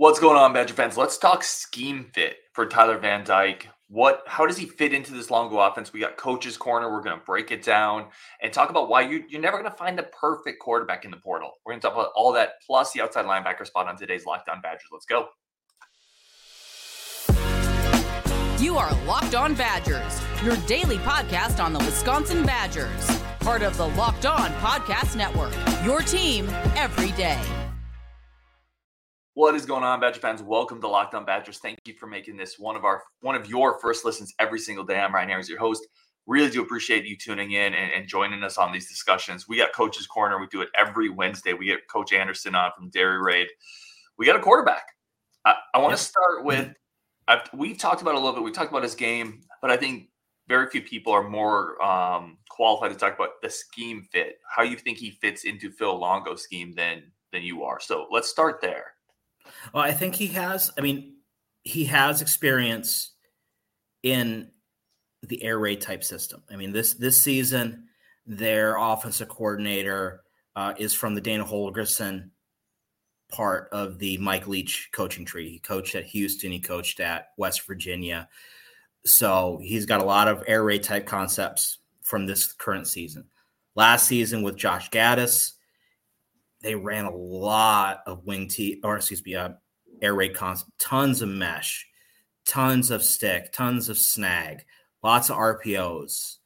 What's 0.00 0.20
going 0.20 0.36
on, 0.36 0.52
Badger 0.52 0.74
fans? 0.74 0.96
Let's 0.96 1.18
talk 1.18 1.42
scheme 1.42 2.12
fit 2.14 2.36
for 2.52 2.66
Tyler 2.66 2.98
Van 2.98 3.24
Dyke. 3.24 3.66
What? 3.88 4.22
How 4.28 4.46
does 4.46 4.56
he 4.56 4.66
fit 4.66 4.94
into 4.94 5.12
this 5.12 5.28
Longo 5.28 5.58
offense? 5.58 5.92
We 5.92 5.98
got 5.98 6.16
coach's 6.16 6.56
corner. 6.56 6.88
We're 6.88 7.02
going 7.02 7.18
to 7.18 7.24
break 7.24 7.50
it 7.50 7.64
down 7.64 8.06
and 8.40 8.52
talk 8.52 8.70
about 8.70 8.88
why 8.88 9.00
you, 9.00 9.24
you're 9.28 9.40
never 9.40 9.58
going 9.58 9.68
to 9.68 9.76
find 9.76 9.98
the 9.98 10.04
perfect 10.04 10.60
quarterback 10.60 11.04
in 11.04 11.10
the 11.10 11.16
portal. 11.16 11.50
We're 11.66 11.72
going 11.72 11.80
to 11.80 11.86
talk 11.88 11.96
about 11.96 12.12
all 12.14 12.32
that 12.34 12.50
plus 12.64 12.92
the 12.92 13.00
outside 13.00 13.24
linebacker 13.24 13.66
spot 13.66 13.88
on 13.88 13.96
today's 13.96 14.24
Locked 14.24 14.48
On 14.48 14.60
Badgers. 14.60 14.88
Let's 14.92 15.04
go. 15.04 15.26
You 18.62 18.78
are 18.78 18.94
Locked 19.04 19.34
On 19.34 19.52
Badgers, 19.56 20.20
your 20.44 20.54
daily 20.68 20.98
podcast 20.98 21.60
on 21.60 21.72
the 21.72 21.80
Wisconsin 21.80 22.46
Badgers, 22.46 23.20
part 23.40 23.62
of 23.62 23.76
the 23.76 23.88
Locked 23.88 24.26
On 24.26 24.52
Podcast 24.60 25.16
Network. 25.16 25.52
Your 25.84 26.02
team 26.02 26.48
every 26.76 27.10
day. 27.16 27.42
What 29.38 29.54
is 29.54 29.66
going 29.66 29.84
on, 29.84 30.00
Badger 30.00 30.18
fans? 30.18 30.42
Welcome 30.42 30.80
to 30.80 30.88
Locked 30.88 31.14
On 31.14 31.24
Badgers. 31.24 31.58
Thank 31.58 31.78
you 31.86 31.94
for 31.94 32.08
making 32.08 32.36
this 32.36 32.58
one 32.58 32.74
of 32.74 32.84
our 32.84 33.04
one 33.20 33.36
of 33.36 33.48
your 33.48 33.78
first 33.78 34.04
listens 34.04 34.34
every 34.40 34.58
single 34.58 34.84
day. 34.84 34.98
I'm 34.98 35.14
Ryan 35.14 35.28
Harris, 35.28 35.48
your 35.48 35.60
host. 35.60 35.86
Really 36.26 36.50
do 36.50 36.60
appreciate 36.60 37.04
you 37.04 37.16
tuning 37.16 37.52
in 37.52 37.72
and, 37.72 37.92
and, 37.92 38.08
joining 38.08 38.42
us 38.42 38.58
on 38.58 38.72
these 38.72 38.88
discussions. 38.88 39.46
We 39.46 39.56
got 39.56 39.72
Coach's 39.72 40.08
Corner. 40.08 40.40
We 40.40 40.48
do 40.48 40.60
it 40.60 40.70
every 40.76 41.08
Wednesday. 41.08 41.52
We 41.52 41.66
get 41.66 41.86
Coach 41.86 42.12
Anderson 42.12 42.56
on 42.56 42.72
from 42.76 42.90
Dairy 42.90 43.22
Raid. 43.22 43.46
We 44.18 44.26
got 44.26 44.34
a 44.34 44.40
quarterback. 44.40 44.82
I, 45.44 45.54
I 45.72 45.78
want 45.78 45.96
to 45.96 46.02
start 46.02 46.44
with. 46.44 46.74
I've, 47.28 47.48
we've 47.54 47.78
talked 47.78 48.02
about 48.02 48.16
a 48.16 48.18
little 48.18 48.32
bit. 48.32 48.42
We 48.42 48.50
talked 48.50 48.72
about 48.72 48.82
his 48.82 48.96
game, 48.96 49.42
but 49.62 49.70
I 49.70 49.76
think 49.76 50.08
very 50.48 50.68
few 50.68 50.82
people 50.82 51.12
are 51.12 51.22
more 51.22 51.80
um, 51.80 52.38
qualified 52.50 52.90
to 52.90 52.96
talk 52.96 53.14
about 53.14 53.40
the 53.40 53.50
scheme 53.50 54.02
fit. 54.10 54.40
How 54.50 54.64
you 54.64 54.76
think 54.76 54.98
he 54.98 55.12
fits 55.12 55.44
into 55.44 55.70
Phil 55.70 55.96
Longo's 55.96 56.42
scheme 56.42 56.74
than 56.74 57.04
than 57.32 57.42
you 57.42 57.62
are. 57.62 57.78
So 57.78 58.08
let's 58.10 58.28
start 58.28 58.60
there. 58.60 58.94
Well, 59.72 59.82
I 59.82 59.92
think 59.92 60.14
he 60.14 60.28
has. 60.28 60.70
I 60.78 60.80
mean, 60.80 61.14
he 61.64 61.84
has 61.86 62.22
experience 62.22 63.12
in 64.02 64.50
the 65.22 65.42
air 65.42 65.58
raid 65.58 65.80
type 65.80 66.04
system. 66.04 66.42
I 66.50 66.56
mean, 66.56 66.72
this 66.72 66.94
this 66.94 67.20
season, 67.20 67.88
their 68.26 68.76
offensive 68.76 69.28
coordinator 69.28 70.22
uh, 70.56 70.74
is 70.78 70.94
from 70.94 71.14
the 71.14 71.20
Dana 71.20 71.44
Holgorsen 71.44 72.30
part 73.30 73.68
of 73.72 73.98
the 73.98 74.16
Mike 74.18 74.48
Leach 74.48 74.88
coaching 74.92 75.24
tree. 75.24 75.50
He 75.50 75.58
coached 75.58 75.94
at 75.94 76.06
Houston. 76.06 76.50
He 76.50 76.60
coached 76.60 77.00
at 77.00 77.28
West 77.36 77.66
Virginia. 77.66 78.28
So 79.04 79.60
he's 79.62 79.86
got 79.86 80.00
a 80.00 80.04
lot 80.04 80.28
of 80.28 80.42
air 80.46 80.64
raid 80.64 80.82
type 80.82 81.06
concepts 81.06 81.78
from 82.02 82.26
this 82.26 82.52
current 82.52 82.86
season. 82.86 83.24
Last 83.74 84.06
season 84.06 84.42
with 84.42 84.56
Josh 84.56 84.90
Gattis, 84.90 85.52
they 86.62 86.74
ran 86.74 87.04
a 87.04 87.14
lot 87.14 88.02
of 88.06 88.24
wing 88.24 88.48
T 88.48 88.80
or 88.82 88.96
excuse 88.96 89.24
me, 89.24 89.34
uh, 89.34 89.50
air 90.02 90.14
raid 90.14 90.34
cons, 90.34 90.64
tons 90.78 91.22
of 91.22 91.28
mesh, 91.28 91.86
tons 92.46 92.90
of 92.90 93.02
stick, 93.02 93.52
tons 93.52 93.88
of 93.88 93.98
snag, 93.98 94.64
lots 95.02 95.30
of 95.30 95.36
RPOs. 95.36 96.36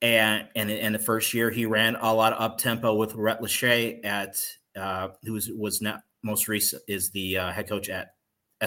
And 0.00 0.48
and 0.56 0.70
in 0.70 0.92
the 0.92 0.98
first 0.98 1.32
year, 1.32 1.50
he 1.50 1.66
ran 1.66 1.96
a 1.96 2.12
lot 2.12 2.32
of 2.32 2.40
up 2.40 2.58
tempo 2.58 2.94
with 2.94 3.14
Rhett 3.14 3.40
Lashlee 3.40 4.00
at 4.02 4.40
uh, 4.76 5.08
who 5.22 5.34
was 5.34 5.50
was 5.50 5.80
not 5.80 6.00
most 6.22 6.48
recent 6.48 6.82
is 6.88 7.10
the 7.10 7.38
uh, 7.38 7.52
head 7.52 7.68
coach 7.68 7.88
at 7.88 8.14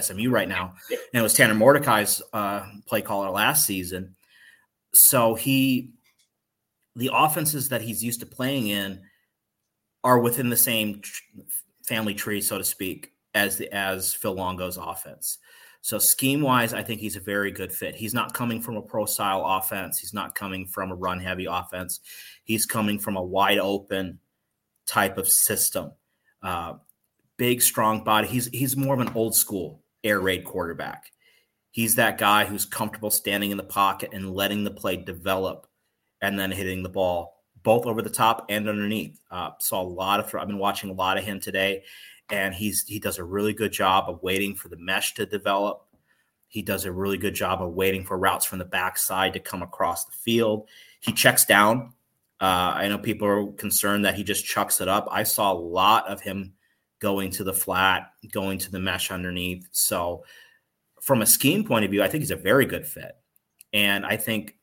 SMU 0.00 0.30
right 0.30 0.48
now, 0.48 0.74
and 0.90 0.98
it 1.12 1.22
was 1.22 1.34
Tanner 1.34 1.54
Mordecai's 1.54 2.22
uh, 2.32 2.66
play 2.86 3.02
caller 3.02 3.30
last 3.30 3.66
season. 3.66 4.14
So 4.94 5.34
he, 5.34 5.92
the 6.94 7.10
offenses 7.12 7.68
that 7.68 7.82
he's 7.82 8.02
used 8.02 8.20
to 8.20 8.26
playing 8.26 8.68
in 8.68 9.02
are 10.04 10.18
within 10.18 10.50
the 10.50 10.56
same 10.56 11.02
family 11.84 12.14
tree, 12.14 12.40
so 12.40 12.58
to 12.58 12.64
speak, 12.64 13.12
as 13.34 13.56
the 13.56 13.72
as 13.72 14.14
Phil 14.14 14.34
Longo's 14.34 14.76
offense. 14.76 15.38
So 15.80 15.98
scheme 15.98 16.40
wise, 16.40 16.74
I 16.74 16.82
think 16.82 17.00
he's 17.00 17.14
a 17.14 17.20
very 17.20 17.52
good 17.52 17.72
fit. 17.72 17.94
He's 17.94 18.14
not 18.14 18.34
coming 18.34 18.60
from 18.60 18.76
a 18.76 18.82
pro 18.82 19.04
style 19.06 19.44
offense. 19.46 20.00
He's 20.00 20.12
not 20.12 20.34
coming 20.34 20.66
from 20.66 20.90
a 20.90 20.96
run 20.96 21.20
heavy 21.20 21.46
offense. 21.48 22.00
He's 22.42 22.66
coming 22.66 22.98
from 22.98 23.16
a 23.16 23.22
wide 23.22 23.58
open 23.58 24.18
type 24.86 25.16
of 25.16 25.28
system. 25.28 25.92
Uh, 26.42 26.74
big, 27.36 27.62
strong 27.62 28.02
body. 28.02 28.26
He's 28.26 28.46
he's 28.48 28.76
more 28.76 28.94
of 28.94 29.00
an 29.00 29.12
old 29.14 29.36
school 29.36 29.82
air 30.02 30.20
raid 30.20 30.44
quarterback. 30.44 31.12
He's 31.70 31.94
that 31.96 32.18
guy 32.18 32.46
who's 32.46 32.64
comfortable 32.64 33.10
standing 33.10 33.50
in 33.50 33.56
the 33.56 33.62
pocket 33.62 34.10
and 34.12 34.34
letting 34.34 34.64
the 34.64 34.70
play 34.70 34.96
develop, 34.96 35.68
and 36.20 36.38
then 36.38 36.50
hitting 36.50 36.82
the 36.82 36.88
ball 36.88 37.35
both 37.66 37.84
over 37.84 38.00
the 38.00 38.08
top 38.08 38.46
and 38.48 38.68
underneath. 38.68 39.20
Uh, 39.28 39.50
saw 39.58 39.82
a 39.82 39.82
lot 39.82 40.20
of. 40.20 40.32
I've 40.36 40.46
been 40.46 40.56
watching 40.56 40.88
a 40.88 40.92
lot 40.92 41.18
of 41.18 41.24
him 41.24 41.40
today, 41.40 41.82
and 42.30 42.54
he's 42.54 42.84
he 42.86 43.00
does 43.00 43.18
a 43.18 43.24
really 43.24 43.52
good 43.52 43.72
job 43.72 44.08
of 44.08 44.22
waiting 44.22 44.54
for 44.54 44.68
the 44.68 44.76
mesh 44.76 45.14
to 45.14 45.26
develop. 45.26 45.84
He 46.46 46.62
does 46.62 46.84
a 46.84 46.92
really 46.92 47.18
good 47.18 47.34
job 47.34 47.60
of 47.60 47.72
waiting 47.72 48.04
for 48.04 48.16
routes 48.16 48.46
from 48.46 48.60
the 48.60 48.64
backside 48.64 49.32
to 49.32 49.40
come 49.40 49.62
across 49.64 50.04
the 50.04 50.12
field. 50.12 50.68
He 51.00 51.12
checks 51.12 51.44
down. 51.44 51.92
Uh, 52.40 52.72
I 52.76 52.88
know 52.88 52.98
people 52.98 53.26
are 53.26 53.52
concerned 53.54 54.04
that 54.04 54.14
he 54.14 54.22
just 54.22 54.44
chucks 54.44 54.80
it 54.80 54.86
up. 54.86 55.08
I 55.10 55.24
saw 55.24 55.52
a 55.52 55.58
lot 55.58 56.06
of 56.06 56.20
him 56.20 56.52
going 57.00 57.32
to 57.32 57.42
the 57.42 57.52
flat, 57.52 58.12
going 58.30 58.58
to 58.58 58.70
the 58.70 58.78
mesh 58.78 59.10
underneath. 59.10 59.68
So, 59.72 60.24
from 61.02 61.20
a 61.20 61.26
scheme 61.26 61.64
point 61.64 61.84
of 61.84 61.90
view, 61.90 62.04
I 62.04 62.06
think 62.06 62.22
he's 62.22 62.30
a 62.30 62.36
very 62.36 62.64
good 62.64 62.86
fit. 62.86 63.16
And 63.72 64.06
I 64.06 64.18
think 64.18 64.54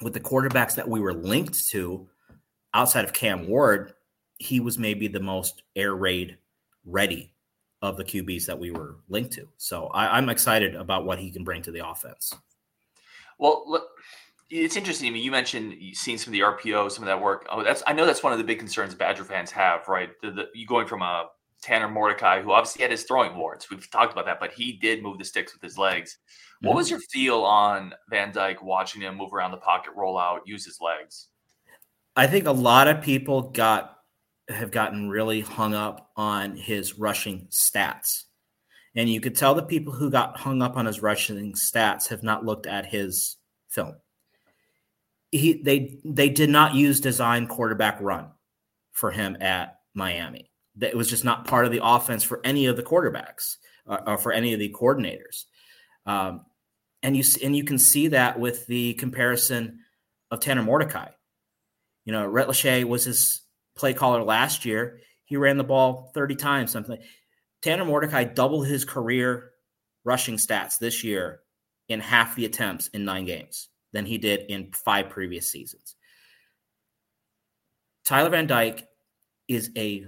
with 0.00 0.14
the 0.14 0.20
quarterbacks 0.20 0.76
that 0.76 0.88
we 0.88 1.00
were 1.00 1.12
linked 1.12 1.68
to, 1.68 2.08
outside 2.74 3.04
of 3.04 3.12
Cam 3.12 3.48
Ward, 3.48 3.94
he 4.38 4.60
was 4.60 4.78
maybe 4.78 5.08
the 5.08 5.20
most 5.20 5.62
air 5.76 5.94
raid 5.94 6.36
ready 6.84 7.32
of 7.80 7.96
the 7.96 8.04
QBs 8.04 8.46
that 8.46 8.58
we 8.58 8.70
were 8.70 8.96
linked 9.08 9.32
to. 9.32 9.48
So 9.56 9.86
I, 9.88 10.18
am 10.18 10.28
excited 10.28 10.74
about 10.74 11.04
what 11.04 11.18
he 11.18 11.30
can 11.30 11.44
bring 11.44 11.62
to 11.62 11.70
the 11.70 11.86
offense. 11.86 12.34
Well, 13.38 13.64
look, 13.66 13.84
it's 14.50 14.76
interesting. 14.76 15.08
I 15.08 15.12
mean, 15.12 15.22
you 15.22 15.30
mentioned 15.30 15.74
seeing 15.92 16.18
some 16.18 16.32
of 16.32 16.32
the 16.32 16.40
RPO, 16.40 16.90
some 16.90 17.04
of 17.04 17.06
that 17.06 17.20
work. 17.20 17.46
Oh, 17.50 17.62
that's 17.62 17.82
I 17.86 17.92
know 17.92 18.06
that's 18.06 18.22
one 18.22 18.32
of 18.32 18.38
the 18.38 18.44
big 18.44 18.58
concerns 18.58 18.94
Badger 18.94 19.24
fans 19.24 19.50
have, 19.50 19.86
right? 19.88 20.10
The, 20.22 20.30
the, 20.30 20.48
you 20.54 20.66
going 20.66 20.86
from 20.86 21.02
a 21.02 21.26
Tanner 21.62 21.88
Mordecai, 21.88 22.42
who 22.42 22.52
obviously 22.52 22.82
had 22.82 22.90
his 22.90 23.04
throwing 23.04 23.36
warts. 23.36 23.70
We've 23.70 23.90
talked 23.90 24.12
about 24.12 24.26
that, 24.26 24.40
but 24.40 24.52
he 24.52 24.72
did 24.72 25.02
move 25.02 25.18
the 25.18 25.24
sticks 25.24 25.52
with 25.52 25.62
his 25.62 25.78
legs. 25.78 26.18
What 26.60 26.70
mm-hmm. 26.70 26.76
was 26.76 26.90
your 26.90 27.00
feel 27.00 27.42
on 27.42 27.94
Van 28.10 28.32
Dyke 28.32 28.62
watching 28.62 29.02
him 29.02 29.16
move 29.16 29.32
around 29.32 29.50
the 29.50 29.56
pocket, 29.58 29.92
roll 29.96 30.18
out, 30.18 30.46
use 30.46 30.64
his 30.64 30.78
legs? 30.80 31.28
I 32.16 32.26
think 32.26 32.46
a 32.46 32.52
lot 32.52 32.88
of 32.88 33.02
people 33.02 33.50
got 33.50 33.98
have 34.48 34.70
gotten 34.70 35.08
really 35.08 35.40
hung 35.40 35.74
up 35.74 36.10
on 36.16 36.56
his 36.56 36.98
rushing 36.98 37.48
stats. 37.50 38.24
And 38.94 39.08
you 39.08 39.20
could 39.20 39.34
tell 39.34 39.54
the 39.54 39.62
people 39.62 39.92
who 39.92 40.10
got 40.10 40.36
hung 40.36 40.62
up 40.62 40.76
on 40.76 40.86
his 40.86 41.02
rushing 41.02 41.54
stats 41.54 42.08
have 42.08 42.22
not 42.22 42.44
looked 42.44 42.66
at 42.66 42.86
his 42.86 43.36
film. 43.68 43.96
He 45.32 45.54
they 45.62 45.98
they 46.04 46.28
did 46.28 46.50
not 46.50 46.74
use 46.74 47.00
design 47.00 47.48
quarterback 47.48 48.00
run 48.00 48.28
for 48.92 49.10
him 49.10 49.36
at 49.40 49.80
Miami. 49.94 50.50
That 50.76 50.90
it 50.90 50.96
was 50.96 51.10
just 51.10 51.24
not 51.24 51.46
part 51.46 51.66
of 51.66 51.72
the 51.72 51.84
offense 51.84 52.22
for 52.22 52.40
any 52.44 52.66
of 52.66 52.76
the 52.76 52.82
quarterbacks 52.82 53.56
uh, 53.88 53.98
or 54.06 54.18
for 54.18 54.32
any 54.32 54.52
of 54.52 54.60
the 54.60 54.72
coordinators. 54.72 55.44
Um, 56.06 56.42
and 57.02 57.16
you 57.16 57.24
and 57.42 57.56
you 57.56 57.64
can 57.64 57.78
see 57.78 58.08
that 58.08 58.38
with 58.38 58.66
the 58.68 58.94
comparison 58.94 59.80
of 60.30 60.38
Tanner 60.38 60.62
Mordecai 60.62 61.08
you 62.04 62.12
know, 62.12 62.26
Rhett 62.26 62.48
Lashlee 62.48 62.84
was 62.84 63.04
his 63.04 63.42
play 63.76 63.94
caller 63.94 64.22
last 64.22 64.64
year. 64.64 65.00
He 65.24 65.36
ran 65.36 65.56
the 65.56 65.64
ball 65.64 66.10
30 66.14 66.36
times, 66.36 66.70
something. 66.70 66.98
Tanner 67.62 67.84
Mordecai 67.84 68.24
doubled 68.24 68.66
his 68.66 68.84
career 68.84 69.52
rushing 70.04 70.36
stats 70.36 70.78
this 70.78 71.02
year 71.02 71.40
in 71.88 72.00
half 72.00 72.36
the 72.36 72.44
attempts 72.44 72.88
in 72.88 73.04
nine 73.04 73.24
games 73.24 73.68
than 73.92 74.04
he 74.04 74.18
did 74.18 74.50
in 74.50 74.70
five 74.72 75.08
previous 75.08 75.50
seasons. 75.50 75.96
Tyler 78.04 78.30
Van 78.30 78.46
Dyke 78.46 78.86
is 79.48 79.70
a 79.76 80.06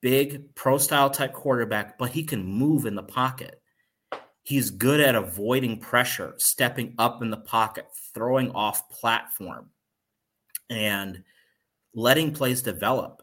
big 0.00 0.54
pro 0.54 0.78
style 0.78 1.10
type 1.10 1.32
quarterback, 1.32 1.98
but 1.98 2.10
he 2.10 2.22
can 2.22 2.44
move 2.44 2.86
in 2.86 2.94
the 2.94 3.02
pocket. 3.02 3.60
He's 4.42 4.70
good 4.70 5.00
at 5.00 5.14
avoiding 5.14 5.80
pressure, 5.80 6.34
stepping 6.38 6.94
up 6.98 7.22
in 7.22 7.30
the 7.30 7.38
pocket, 7.38 7.86
throwing 8.14 8.50
off 8.52 8.88
platform. 8.90 9.70
And 10.70 11.22
letting 11.94 12.32
plays 12.32 12.62
develop, 12.62 13.22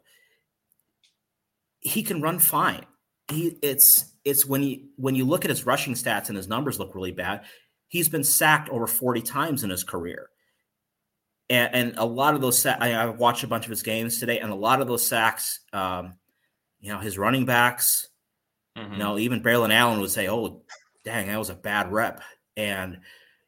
he 1.80 2.04
can 2.04 2.22
run 2.22 2.40
fine. 2.40 2.86
He 3.30 3.58
it's 3.62 4.14
it's 4.24 4.46
when 4.46 4.64
you 4.64 4.90
when 4.98 5.16
you 5.16 5.26
look 5.26 5.46
at 5.46 5.50
his 5.50 5.66
rushing 5.66 5.94
stats 5.94 6.30
and 6.30 6.38
his 6.38 6.48
numbers 6.48 6.80
look 6.80 6.96
really 6.96 7.12
bad. 7.12 7.44
He's 7.88 8.10
been 8.10 8.24
sacked 8.24 8.70
over 8.70 8.88
40 8.88 9.22
times 9.22 9.64
in 9.64 9.70
his 9.70 9.84
career. 9.84 10.30
And, 11.50 11.76
and 11.76 11.94
a 11.98 12.06
lot 12.06 12.36
of 12.36 12.42
those 12.42 12.66
I, 12.66 12.94
I, 12.94 13.06
watched 13.08 13.44
a 13.44 13.48
bunch 13.48 13.66
of 13.66 13.72
his 13.72 13.84
games 13.84 14.20
today, 14.20 14.40
and 14.40 14.54
a 14.54 14.56
lot 14.56 14.80
of 14.80 14.88
those 14.88 15.06
sacks, 15.06 15.60
um, 15.74 16.14
you 16.80 16.94
know, 16.94 17.00
his 17.00 17.18
running 17.18 17.44
backs, 17.44 18.08
mm-hmm. 18.78 18.94
you 18.94 19.00
know, 19.00 19.18
even 19.18 19.44
Braylon 19.44 19.74
Allen 19.74 20.00
would 20.00 20.12
say, 20.12 20.30
"Oh, 20.30 20.62
dang, 21.04 21.28
that 21.28 21.38
was 21.38 21.50
a 21.50 21.56
bad 21.56 21.92
rep," 21.92 22.22
and 22.56 23.02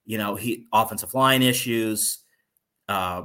you 0.06 0.18
know, 0.18 0.36
he 0.36 0.68
offensive 0.74 1.14
line 1.14 1.42
issues. 1.42 2.20
Uh, 2.90 3.24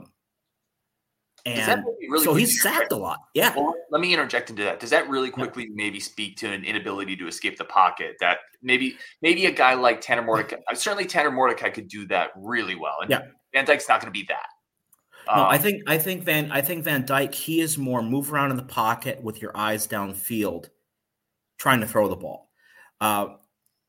And 1.57 1.85
really 2.09 2.25
so 2.25 2.35
he's 2.35 2.63
sacked 2.63 2.93
a 2.93 2.97
lot. 2.97 3.19
Yeah. 3.35 3.55
Well, 3.57 3.75
let 3.91 4.01
me 4.01 4.13
interject 4.13 4.51
into 4.51 4.65
that. 4.65 4.81
Does 4.81 4.91
that 4.91 5.09
really 5.09 5.31
quickly 5.31 5.65
yeah. 5.65 5.71
maybe 5.75 6.01
speak 6.01 6.37
to 6.39 6.53
an 6.53 6.65
inability 6.65 7.17
to 7.17 7.29
escape 7.29 7.57
the 7.57 7.65
pocket? 7.65 8.17
That 8.21 8.39
maybe 8.63 8.97
maybe 9.23 9.47
a 9.47 9.51
guy 9.51 9.75
like 9.75 10.01
Tanner 10.01 10.23
Mordecai, 10.23 10.57
certainly 10.75 11.07
Tanner 11.07 11.31
Mordecai 11.31 11.71
could 11.71 11.89
do 11.89 12.07
that 12.09 12.31
really 12.37 12.75
well. 12.75 12.97
And 13.01 13.11
yeah. 13.11 13.23
Van 13.55 13.65
Dyke's 13.65 13.89
not 13.89 14.01
going 14.01 14.13
to 14.13 14.19
be 14.19 14.27
that. 14.29 14.47
No, 15.27 15.43
um, 15.43 15.49
I 15.49 15.59
think 15.59 15.83
I 15.87 15.99
think 15.99 16.25
Van 16.25 16.51
I 16.51 16.61
think 16.63 16.85
Van 16.85 17.05
Dyke 17.05 17.35
he 17.35 17.61
is 17.61 17.77
more 17.77 18.03
move 18.03 18.33
around 18.33 18.51
in 18.51 18.57
the 18.57 18.63
pocket 18.63 19.23
with 19.23 19.43
your 19.43 19.57
eyes 19.57 19.87
downfield, 19.87 20.69
trying 21.59 21.81
to 21.81 21.87
throw 21.87 22.09
the 22.09 22.17
ball. 22.17 22.51
Uh, 23.01 23.29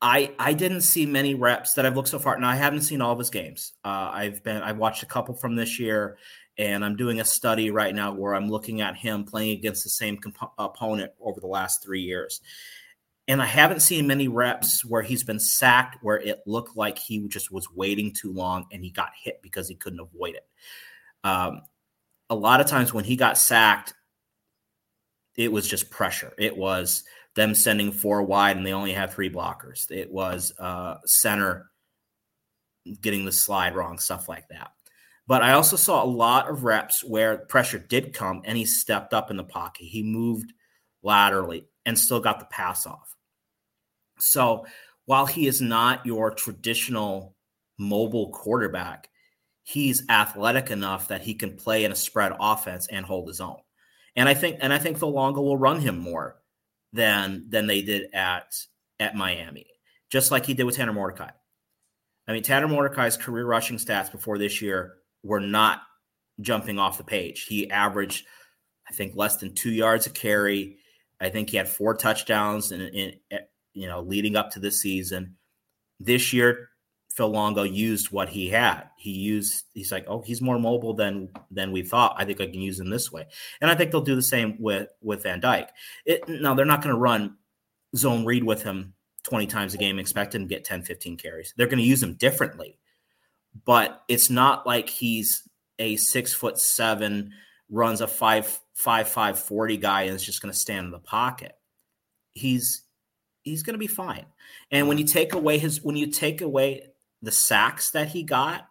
I 0.02 0.34
I 0.40 0.54
didn't 0.54 0.82
see 0.82 1.06
many 1.06 1.36
reps 1.36 1.74
that 1.74 1.86
I've 1.86 1.96
looked 1.96 2.10
so 2.10 2.20
far. 2.20 2.38
Now 2.40 2.50
I 2.50 2.56
haven't 2.56 2.82
seen 2.82 3.02
all 3.02 3.12
of 3.12 3.20
his 3.20 3.30
games. 3.30 3.74
Uh, 3.84 4.10
I've 4.14 4.44
been 4.44 4.62
I've 4.62 4.78
watched 4.78 5.04
a 5.04 5.06
couple 5.06 5.36
from 5.36 5.56
this 5.56 5.80
year, 5.80 6.18
and 6.60 6.84
I'm 6.84 6.98
doing 6.98 7.22
a 7.22 7.26
study 7.26 7.72
right 7.72 7.96
now 7.96 8.12
where 8.12 8.36
I'm 8.36 8.50
looking 8.50 8.82
at 8.82 8.98
him 8.98 9.24
playing 9.24 9.58
against 9.58 9.84
the 9.86 9.90
same 9.90 10.18
comp- 10.18 10.52
opponent 10.58 11.14
over 11.22 11.40
the 11.40 11.48
last 11.48 11.82
three 11.82 12.02
years. 12.02 12.42
And 13.30 13.42
I 13.42 13.46
haven't 13.46 13.80
seen 13.80 14.08
many 14.08 14.28
reps 14.28 14.84
where 14.84 15.02
he's 15.02 15.24
been 15.24 15.40
sacked 15.40 16.04
where 16.04 16.20
it 16.20 16.42
looked 16.46 16.76
like 16.76 17.00
he 17.00 17.26
just 17.30 17.50
was 17.50 17.72
waiting 17.72 18.12
too 18.12 18.34
long 18.34 18.66
and 18.74 18.84
he 18.84 18.90
got 18.92 19.12
hit 19.24 19.42
because 19.42 19.70
he 19.70 19.76
couldn't 19.76 20.02
avoid 20.02 20.36
it. 20.36 20.46
Um, 21.24 21.62
a 22.30 22.36
lot 22.36 22.60
of 22.60 22.68
times 22.68 22.94
when 22.94 23.06
he 23.06 23.16
got 23.16 23.38
sacked, 23.38 23.94
it 25.38 25.52
was 25.52 25.66
just 25.66 25.90
pressure. 25.90 26.34
It 26.38 26.58
was 26.58 27.06
them 27.36 27.56
sending 27.56 27.94
four 27.94 28.24
wide 28.24 28.58
and 28.58 28.66
they 28.66 28.74
only 28.74 28.92
had 28.92 29.12
three 29.12 29.30
blockers. 29.30 29.90
It 29.90 30.12
was 30.12 30.52
uh, 30.60 30.96
center 31.06 31.72
getting 33.00 33.24
the 33.24 33.32
slide 33.32 33.76
wrong, 33.76 33.98
stuff 33.98 34.28
like 34.28 34.50
that. 34.50 34.72
But 35.30 35.44
I 35.44 35.54
also 35.54 35.76
saw 35.76 36.04
a 36.04 36.10
lot 36.10 36.50
of 36.50 36.64
reps 36.64 37.04
where 37.04 37.38
pressure 37.38 37.78
did 37.78 38.14
come 38.14 38.42
and 38.46 38.58
he 38.58 38.66
stepped 38.66 39.14
up 39.14 39.30
in 39.30 39.38
the 39.38 39.44
pocket. 39.44 39.84
He 39.84 40.02
moved 40.02 40.52
laterally 41.04 41.68
and 41.86 42.00
still 42.00 42.20
got 42.20 42.40
the 42.40 42.48
pass 42.48 42.88
off. 42.88 43.16
So 44.18 44.66
while 45.06 45.28
he 45.28 45.46
is 45.46 45.62
not 45.62 46.04
your 46.04 46.32
traditional 46.32 47.36
mobile 47.78 48.32
quarterback, 48.32 49.08
he's 49.62 50.02
athletic 50.10 50.72
enough 50.72 51.10
that 51.10 51.22
he 51.22 51.36
can 51.36 51.56
play 51.56 51.84
in 51.84 51.92
a 51.92 51.96
spread 51.96 52.34
offense 52.40 52.88
and 52.88 53.06
hold 53.06 53.28
his 53.28 53.40
own. 53.40 53.60
And 54.16 54.28
I 54.28 54.34
think 54.34 54.58
and 54.62 54.74
I 54.74 54.80
think 54.80 54.98
Phil 54.98 55.12
Longo 55.12 55.42
will 55.42 55.58
run 55.58 55.80
him 55.80 56.00
more 56.00 56.38
than 56.92 57.46
than 57.50 57.68
they 57.68 57.84
did 57.84 58.12
at 58.16 58.52
at 59.00 59.16
Miami, 59.16 59.68
just 60.10 60.32
like 60.32 60.48
he 60.48 60.56
did 60.56 60.64
with 60.64 60.76
Tanner 60.76 60.92
Mordecai. 60.92 61.30
I 62.28 62.34
mean, 62.34 62.42
Tanner 62.42 62.68
Mordecai's 62.68 63.16
career 63.16 63.46
rushing 63.46 63.78
stats 63.78 64.12
before 64.12 64.40
this 64.40 64.60
year 64.60 64.96
were 65.24 65.40
not 65.40 65.82
jumping 66.42 66.80
off 66.80 66.98
the 66.98 67.04
page. 67.04 67.46
He 67.46 67.70
averaged, 67.70 68.26
I 68.90 68.94
think, 68.94 69.16
less 69.16 69.38
than 69.38 69.54
two 69.54 69.72
yards 69.72 70.08
a 70.08 70.10
carry. 70.10 70.78
I 71.20 71.30
think 71.30 71.50
he 71.50 71.58
had 71.58 71.68
four 71.68 71.96
touchdowns 71.96 72.72
and 72.72 72.92
eh, 73.32 73.40
you 73.74 73.88
know 73.88 74.02
leading 74.02 74.36
up 74.36 74.52
to 74.52 74.60
this 74.60 74.82
season. 74.82 75.36
This 76.00 76.32
year, 76.32 76.70
Phil 77.12 77.28
Longo 77.28 77.64
used 77.64 78.12
what 78.12 78.30
he 78.30 78.48
had. 78.48 78.84
He 78.98 79.12
used 79.12 79.66
he's 79.74 79.92
like, 79.92 80.06
oh, 80.08 80.22
he's 80.22 80.42
more 80.42 80.58
mobile 80.58 80.94
than 80.94 81.30
than 81.52 81.72
we 81.72 81.82
thought. 81.82 82.16
I 82.18 82.26
think 82.26 82.40
I 82.40 82.46
can 82.46 82.62
use 82.62 82.80
him 82.80 82.90
this 82.90 83.12
way, 83.12 83.28
and 83.60 83.70
I 83.70 83.76
think 83.76 83.92
they'll 83.92 84.02
do 84.02 84.16
the 84.16 84.22
same 84.22 84.56
with 84.60 84.90
with 85.02 85.24
Van 85.24 85.42
Dyke. 85.42 85.70
It, 86.06 86.28
now 86.30 86.54
they're 86.54 86.66
not 86.66 86.82
going 86.82 86.96
to 86.96 87.00
run 87.00 87.36
zone 87.96 88.24
read 88.24 88.44
with 88.44 88.64
him 88.64 88.94
20 89.24 89.48
times 89.48 89.74
a 89.74 89.78
game, 89.78 90.00
expect 90.00 90.34
him 90.34 90.44
to 90.44 90.48
get 90.48 90.64
10, 90.64 90.84
15 90.84 91.18
carries. 91.18 91.54
They're 91.58 91.68
going 91.68 91.80
to 91.80 91.84
use 91.84 92.02
him 92.02 92.16
differently, 92.16 92.79
but 93.66 94.04
it's 94.08 94.30
not 94.30 94.66
like 94.66 94.90
he's 94.90 95.48
a 95.80 95.96
six 95.96 96.34
foot 96.34 96.60
seven, 96.60 97.32
runs 97.70 98.02
a 98.02 98.08
five 98.08 98.60
five 98.74 99.08
five 99.08 99.40
forty 99.40 99.78
guy 99.78 100.04
and 100.04 100.16
is 100.16 100.24
just 100.24 100.42
going 100.42 100.52
to 100.52 100.58
stand 100.58 100.86
in 100.86 100.92
the 100.92 101.00
pocket. 101.00 101.54
He's 102.34 102.84
he's 103.44 103.64
going 103.64 103.74
to 103.74 103.80
be 103.80 103.88
fine. 103.88 104.26
And 104.72 104.88
when 104.88 104.98
you 104.98 105.06
take 105.06 105.34
away 105.34 105.58
his 105.58 105.82
when 105.84 105.96
you 105.96 106.08
take 106.08 106.42
away 106.42 106.88
the 107.22 107.32
sacks 107.32 107.92
that 107.92 108.10
he 108.10 108.24
got, 108.24 108.68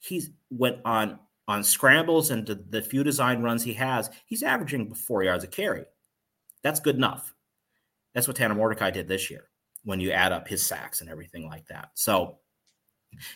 he's 0.00 0.30
went 0.50 0.78
on 0.84 1.18
on 1.46 1.62
scrambles 1.62 2.30
and 2.30 2.46
the, 2.46 2.54
the 2.54 2.80
few 2.80 3.04
design 3.04 3.42
runs 3.42 3.62
he 3.62 3.74
has, 3.74 4.08
he's 4.24 4.42
averaging 4.42 4.94
four 4.94 5.22
yards 5.22 5.44
a 5.44 5.46
carry. 5.46 5.84
That's 6.62 6.80
good 6.80 6.96
enough. 6.96 7.34
That's 8.14 8.26
what 8.26 8.36
Tanner 8.36 8.54
Mordecai 8.54 8.90
did 8.90 9.08
this 9.08 9.30
year 9.30 9.48
when 9.84 10.00
you 10.00 10.12
add 10.12 10.32
up 10.32 10.48
his 10.48 10.64
sacks 10.64 11.02
and 11.02 11.10
everything 11.10 11.46
like 11.46 11.66
that. 11.66 11.90
So 11.94 12.38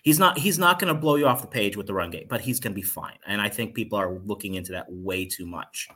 he's 0.02 0.18
not 0.18 0.38
he's 0.38 0.58
not 0.58 0.78
going 0.78 0.92
to 0.92 0.98
blow 0.98 1.16
you 1.16 1.26
off 1.26 1.40
the 1.40 1.48
page 1.48 1.76
with 1.76 1.86
the 1.86 1.94
run 1.94 2.10
game, 2.10 2.26
but 2.28 2.40
he's 2.40 2.60
going 2.60 2.72
to 2.72 2.76
be 2.76 2.82
fine. 2.82 3.18
And 3.26 3.40
I 3.40 3.48
think 3.48 3.74
people 3.74 3.98
are 3.98 4.18
looking 4.24 4.54
into 4.54 4.72
that 4.72 4.86
way 4.88 5.24
too 5.24 5.46
much. 5.46 5.88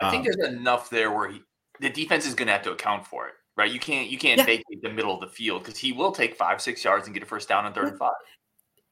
I 0.00 0.10
think 0.10 0.26
um, 0.26 0.32
there's 0.32 0.52
enough 0.52 0.88
there 0.88 1.10
where 1.12 1.30
he, 1.30 1.42
the 1.80 1.90
defense 1.90 2.26
is 2.26 2.34
going 2.34 2.46
to 2.46 2.52
have 2.52 2.62
to 2.62 2.72
account 2.72 3.06
for 3.06 3.28
it 3.28 3.34
right? 3.60 3.70
You 3.70 3.78
can't 3.78 4.08
you 4.08 4.18
can't 4.18 4.38
yeah. 4.38 4.46
vacate 4.46 4.82
the 4.82 4.90
middle 4.90 5.14
of 5.14 5.20
the 5.20 5.26
field 5.26 5.62
because 5.62 5.78
he 5.78 5.92
will 5.92 6.12
take 6.12 6.34
five 6.34 6.60
six 6.60 6.82
yards 6.82 7.06
and 7.06 7.14
get 7.14 7.22
a 7.22 7.26
first 7.26 7.48
down 7.48 7.66
on 7.66 7.72
third 7.72 7.88
and 7.88 7.98
five. 7.98 8.14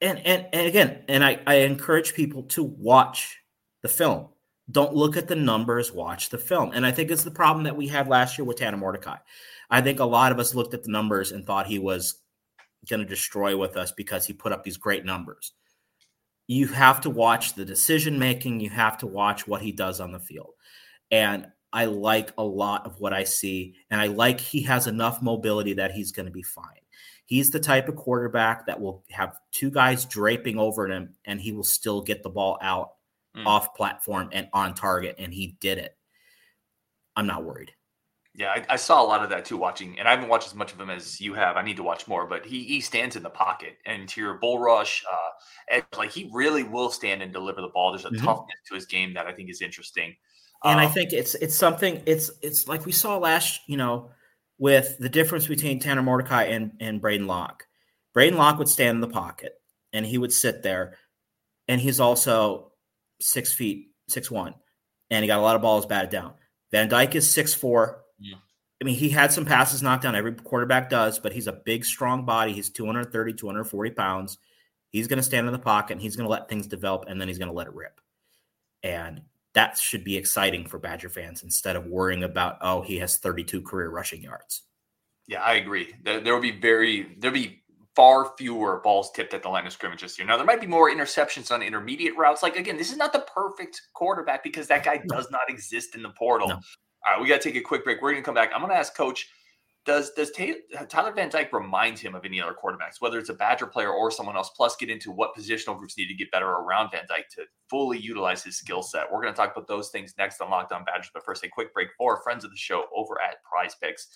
And 0.01 0.19
and 0.19 0.47
and 0.53 0.67
again, 0.67 1.03
and 1.07 1.23
I 1.23 1.39
I 1.47 1.55
encourage 1.55 2.13
people 2.13 2.43
to 2.43 2.63
watch 2.63 3.37
the 3.81 3.89
film. 3.89 4.29
Don't 4.71 4.93
look 4.93 5.17
at 5.17 5.27
the 5.27 5.35
numbers, 5.35 5.91
watch 5.91 6.29
the 6.29 6.37
film. 6.37 6.71
And 6.73 6.85
I 6.85 6.91
think 6.91 7.09
it's 7.09 7.23
the 7.23 7.31
problem 7.31 7.63
that 7.63 7.75
we 7.75 7.87
had 7.87 8.07
last 8.07 8.37
year 8.37 8.45
with 8.45 8.57
Tanner 8.57 8.77
Mordecai. 8.77 9.17
I 9.71 9.81
think 9.81 9.99
a 9.99 10.05
lot 10.05 10.31
of 10.31 10.39
us 10.39 10.53
looked 10.53 10.75
at 10.75 10.83
the 10.83 10.91
numbers 10.91 11.31
and 11.31 11.43
thought 11.45 11.65
he 11.65 11.79
was 11.79 12.21
going 12.89 12.99
to 13.01 13.05
destroy 13.05 13.55
with 13.55 13.77
us 13.77 13.91
because 13.91 14.25
he 14.25 14.33
put 14.33 14.51
up 14.51 14.63
these 14.63 14.77
great 14.77 15.05
numbers. 15.05 15.53
You 16.47 16.67
have 16.67 17.01
to 17.01 17.09
watch 17.09 17.53
the 17.53 17.65
decision 17.65 18.17
making, 18.17 18.59
you 18.59 18.69
have 18.71 18.97
to 18.99 19.07
watch 19.07 19.47
what 19.47 19.61
he 19.61 19.71
does 19.71 19.99
on 19.99 20.11
the 20.11 20.19
field. 20.19 20.53
And 21.11 21.47
I 21.71 21.85
like 21.85 22.31
a 22.37 22.43
lot 22.43 22.85
of 22.85 22.99
what 22.99 23.13
I 23.13 23.23
see. 23.23 23.75
And 23.91 24.01
I 24.01 24.07
like 24.07 24.39
he 24.39 24.63
has 24.63 24.87
enough 24.87 25.21
mobility 25.21 25.73
that 25.73 25.91
he's 25.91 26.11
going 26.11 26.25
to 26.25 26.31
be 26.31 26.43
fine. 26.43 26.65
He's 27.25 27.51
the 27.51 27.59
type 27.59 27.87
of 27.87 27.95
quarterback 27.95 28.65
that 28.65 28.81
will 28.81 29.03
have 29.11 29.37
two 29.51 29.69
guys 29.69 30.05
draping 30.05 30.57
over 30.57 30.87
him 30.87 31.13
and 31.25 31.39
he 31.39 31.51
will 31.51 31.63
still 31.63 32.01
get 32.01 32.23
the 32.23 32.29
ball 32.29 32.57
out 32.59 32.93
mm. 33.37 33.45
off 33.45 33.75
platform 33.75 34.29
and 34.31 34.47
on 34.51 34.73
target. 34.73 35.15
And 35.19 35.31
he 35.31 35.55
did 35.61 35.77
it. 35.77 35.95
I'm 37.15 37.27
not 37.27 37.43
worried. 37.43 37.71
Yeah, 38.35 38.51
I, 38.51 38.65
I, 38.69 38.75
saw 38.75 39.03
a 39.03 39.07
lot 39.07 39.23
of 39.23 39.29
that 39.31 39.43
too 39.43 39.57
watching, 39.57 39.97
and 39.99 40.07
I 40.07 40.11
haven't 40.11 40.29
watched 40.29 40.47
as 40.47 40.55
much 40.55 40.71
of 40.71 40.79
him 40.79 40.89
as 40.89 41.19
you 41.19 41.33
have. 41.33 41.57
I 41.57 41.63
need 41.63 41.77
to 41.77 41.83
watch 41.83 42.07
more, 42.07 42.27
but 42.27 42.45
he 42.45 42.63
he 42.63 42.79
stands 42.79 43.15
in 43.15 43.23
the 43.23 43.29
pocket 43.29 43.77
and 43.85 44.07
to 44.09 44.21
your 44.21 44.35
bull 44.35 44.59
rush, 44.59 45.03
uh, 45.11 45.29
and 45.71 45.83
like 45.97 46.11
he 46.11 46.29
really 46.31 46.63
will 46.63 46.91
stand 46.91 47.23
and 47.23 47.33
deliver 47.33 47.59
the 47.59 47.69
ball. 47.69 47.91
There's 47.91 48.05
a 48.05 48.09
mm-hmm. 48.09 48.23
toughness 48.23 48.59
to 48.67 48.75
his 48.75 48.85
game 48.85 49.13
that 49.15 49.25
I 49.25 49.33
think 49.33 49.49
is 49.49 49.61
interesting. 49.61 50.15
And 50.63 50.79
um, 50.79 50.85
I 50.85 50.87
think 50.87 51.11
it's 51.11 51.35
it's 51.35 51.57
something 51.57 52.03
it's 52.05 52.29
it's 52.41 52.67
like 52.67 52.85
we 52.85 52.91
saw 52.91 53.17
last, 53.17 53.61
you 53.67 53.77
know, 53.77 54.11
with 54.57 54.97
the 54.99 55.09
difference 55.09 55.47
between 55.47 55.79
Tanner 55.79 56.03
Mordecai 56.03 56.45
and 56.45 56.73
and 56.79 57.01
Braedyn 57.01 57.27
Locke. 57.27 57.65
Braedyn 58.15 58.35
Locke 58.35 58.59
would 58.59 58.69
stand 58.69 58.97
in 58.97 59.01
the 59.01 59.07
pocket 59.07 59.53
and 59.93 60.05
he 60.05 60.17
would 60.17 60.33
sit 60.33 60.61
there, 60.61 60.97
and 61.67 61.79
he's 61.79 61.99
also 61.99 62.73
six 63.21 63.53
feet 63.53 63.87
six 64.07 64.29
one, 64.29 64.53
and 65.09 65.23
he 65.23 65.27
got 65.27 65.39
a 65.39 65.41
lot 65.41 65.55
of 65.55 65.61
balls 65.61 65.85
batted 65.85 66.09
down. 66.09 66.33
Van 66.71 66.89
Dyke 66.89 67.15
is 67.15 67.31
six 67.31 67.53
four. 67.53 68.01
Yeah. 68.19 68.35
I 68.81 68.85
mean, 68.85 68.95
he 68.95 69.09
had 69.09 69.31
some 69.31 69.45
passes 69.45 69.81
knocked 69.81 70.03
down. 70.03 70.15
Every 70.15 70.33
quarterback 70.33 70.89
does, 70.89 71.19
but 71.19 71.33
he's 71.33 71.47
a 71.47 71.53
big, 71.53 71.83
strong 71.83 72.25
body. 72.25 72.53
He's 72.53 72.69
230, 72.69 73.33
240 73.33 73.91
pounds. 73.91 74.37
He's 74.91 75.07
going 75.07 75.17
to 75.17 75.23
stand 75.23 75.47
in 75.47 75.53
the 75.53 75.59
pocket 75.59 75.93
and 75.93 76.01
he's 76.01 76.15
going 76.15 76.25
to 76.25 76.31
let 76.31 76.47
things 76.47 76.65
develop 76.65 77.05
and 77.07 77.19
then 77.19 77.27
he's 77.27 77.37
going 77.37 77.49
to 77.49 77.53
let 77.53 77.67
it 77.67 77.73
rip. 77.73 77.99
And 78.81 79.21
that 79.53 79.77
should 79.77 80.03
be 80.03 80.15
exciting 80.15 80.65
for 80.65 80.79
Badger 80.79 81.09
fans 81.09 81.43
instead 81.43 81.75
of 81.75 81.87
worrying 81.87 82.23
about, 82.23 82.57
oh, 82.61 82.81
he 82.81 82.97
has 82.99 83.17
32 83.17 83.61
career 83.61 83.89
rushing 83.89 84.23
yards. 84.23 84.63
Yeah, 85.27 85.41
I 85.41 85.55
agree. 85.55 85.93
There, 86.03 86.21
there 86.21 86.33
will 86.33 86.41
be 86.41 86.57
very, 86.57 87.15
there'll 87.19 87.35
be 87.35 87.63
far 87.95 88.31
fewer 88.37 88.79
balls 88.81 89.11
tipped 89.11 89.33
at 89.33 89.43
the 89.43 89.49
line 89.49 89.67
of 89.67 89.73
scrimmage 89.73 90.01
this 90.01 90.17
year. 90.17 90.25
Now, 90.25 90.37
there 90.37 90.45
might 90.45 90.61
be 90.61 90.67
more 90.67 90.89
interceptions 90.89 91.51
on 91.51 91.61
intermediate 91.61 92.15
routes. 92.15 92.41
Like, 92.41 92.55
again, 92.55 92.77
this 92.77 92.91
is 92.91 92.97
not 92.97 93.11
the 93.11 93.25
perfect 93.35 93.81
quarterback 93.93 94.41
because 94.41 94.67
that 94.67 94.85
guy 94.85 95.01
does 95.07 95.29
not 95.29 95.49
exist 95.49 95.95
in 95.95 96.01
the 96.01 96.09
portal. 96.09 96.47
No. 96.47 96.59
All 97.07 97.13
right, 97.13 97.21
we 97.21 97.27
got 97.27 97.41
to 97.41 97.49
take 97.49 97.59
a 97.59 97.63
quick 97.63 97.83
break. 97.83 98.01
We're 98.01 98.11
going 98.11 98.23
to 98.23 98.25
come 98.25 98.35
back. 98.35 98.51
I'm 98.53 98.61
going 98.61 98.71
to 98.71 98.77
ask 98.77 98.95
Coach 98.95 99.29
does 99.85 100.11
does 100.11 100.31
Tyler 100.89 101.13
Van 101.13 101.29
Dyke 101.29 101.53
remind 101.53 101.97
him 101.97 102.13
of 102.13 102.25
any 102.25 102.41
other 102.41 102.53
quarterbacks, 102.53 102.99
whether 102.99 103.17
it's 103.17 103.29
a 103.29 103.33
Badger 103.33 103.65
player 103.65 103.91
or 103.91 104.11
someone 104.11 104.35
else? 104.35 104.51
Plus, 104.55 104.75
get 104.75 104.89
into 104.89 105.11
what 105.11 105.35
positional 105.35 105.77
groups 105.77 105.97
need 105.97 106.07
to 106.07 106.13
get 106.13 106.29
better 106.31 106.47
around 106.47 106.91
Van 106.91 107.05
Dyke 107.07 107.29
to 107.35 107.43
fully 107.69 107.97
utilize 107.97 108.43
his 108.43 108.57
skill 108.57 108.83
set. 108.83 109.11
We're 109.11 109.21
going 109.21 109.33
to 109.33 109.37
talk 109.37 109.51
about 109.55 109.67
those 109.67 109.89
things 109.89 110.13
next 110.17 110.41
on 110.41 110.51
Locked 110.51 110.73
On 110.73 110.83
Badgers. 110.83 111.11
But 111.13 111.23
first, 111.25 111.43
a 111.43 111.49
quick 111.49 111.73
break 111.73 111.89
for 111.97 112.21
friends 112.21 112.43
of 112.43 112.51
the 112.51 112.57
show 112.57 112.85
over 112.95 113.15
at 113.21 113.37
PrizePicks. 113.43 114.07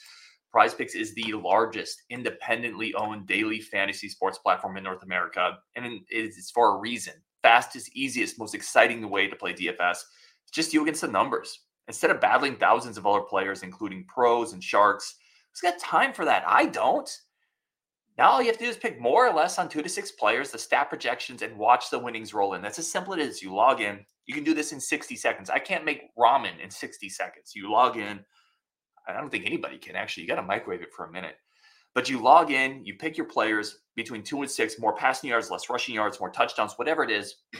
Prize 0.51 0.75
Picks 0.75 0.93
is 0.93 1.15
the 1.15 1.33
largest 1.33 2.03
independently 2.11 2.93
owned 2.93 3.25
daily 3.25 3.59
fantasy 3.59 4.07
sports 4.07 4.37
platform 4.37 4.77
in 4.77 4.83
North 4.83 5.01
America, 5.01 5.57
and 5.75 6.01
it's 6.09 6.51
for 6.51 6.75
a 6.75 6.79
reason. 6.79 7.13
Fastest, 7.41 7.89
easiest, 7.95 8.37
most 8.37 8.53
exciting 8.53 9.09
way 9.09 9.27
to 9.27 9.35
play 9.35 9.53
DFS. 9.53 9.97
Just 10.51 10.71
you 10.71 10.83
against 10.83 11.01
the 11.01 11.07
numbers. 11.07 11.61
Instead 11.87 12.11
of 12.11 12.21
battling 12.21 12.55
thousands 12.55 12.97
of 12.97 13.05
other 13.05 13.21
players, 13.21 13.63
including 13.63 14.05
pros 14.05 14.53
and 14.53 14.63
sharks 14.63 15.15
Who's 15.53 15.71
got 15.71 15.79
time 15.79 16.13
for 16.13 16.25
that? 16.25 16.43
I 16.47 16.65
don't. 16.65 17.09
Now 18.17 18.31
all 18.31 18.41
you 18.41 18.47
have 18.47 18.57
to 18.57 18.63
do 18.63 18.69
is 18.69 18.77
pick 18.77 18.99
more 18.99 19.27
or 19.27 19.33
less 19.33 19.59
on 19.59 19.69
two 19.69 19.81
to 19.81 19.89
six 19.89 20.11
players, 20.11 20.51
the 20.51 20.57
stat 20.57 20.89
projections, 20.89 21.41
and 21.41 21.57
watch 21.57 21.89
the 21.89 21.99
winnings 21.99 22.33
roll 22.33 22.53
in. 22.53 22.61
That's 22.61 22.79
as 22.79 22.91
simple 22.91 23.13
as 23.13 23.19
it 23.19 23.27
is. 23.27 23.41
you 23.41 23.53
log 23.53 23.81
in. 23.81 24.05
You 24.25 24.33
can 24.33 24.43
do 24.43 24.53
this 24.53 24.71
in 24.71 24.79
60 24.79 25.15
seconds. 25.15 25.49
I 25.49 25.59
can't 25.59 25.85
make 25.85 26.09
ramen 26.17 26.59
in 26.63 26.69
60 26.69 27.09
seconds. 27.09 27.53
You 27.55 27.71
log 27.71 27.97
in. 27.97 28.19
I 29.07 29.13
don't 29.13 29.29
think 29.29 29.45
anybody 29.45 29.77
can 29.77 29.95
actually. 29.95 30.23
You 30.23 30.29
got 30.29 30.35
to 30.35 30.43
microwave 30.43 30.81
it 30.81 30.93
for 30.95 31.05
a 31.05 31.11
minute. 31.11 31.35
But 31.93 32.09
you 32.09 32.21
log 32.21 32.49
in, 32.49 32.83
you 32.83 32.95
pick 32.95 33.17
your 33.17 33.27
players 33.27 33.81
between 33.95 34.23
two 34.23 34.41
and 34.41 34.49
six, 34.49 34.79
more 34.79 34.95
passing 34.95 35.29
yards, 35.29 35.51
less 35.51 35.69
rushing 35.69 35.93
yards, 35.93 36.19
more 36.19 36.31
touchdowns, 36.31 36.73
whatever 36.73 37.03
it 37.03 37.11
is. 37.11 37.35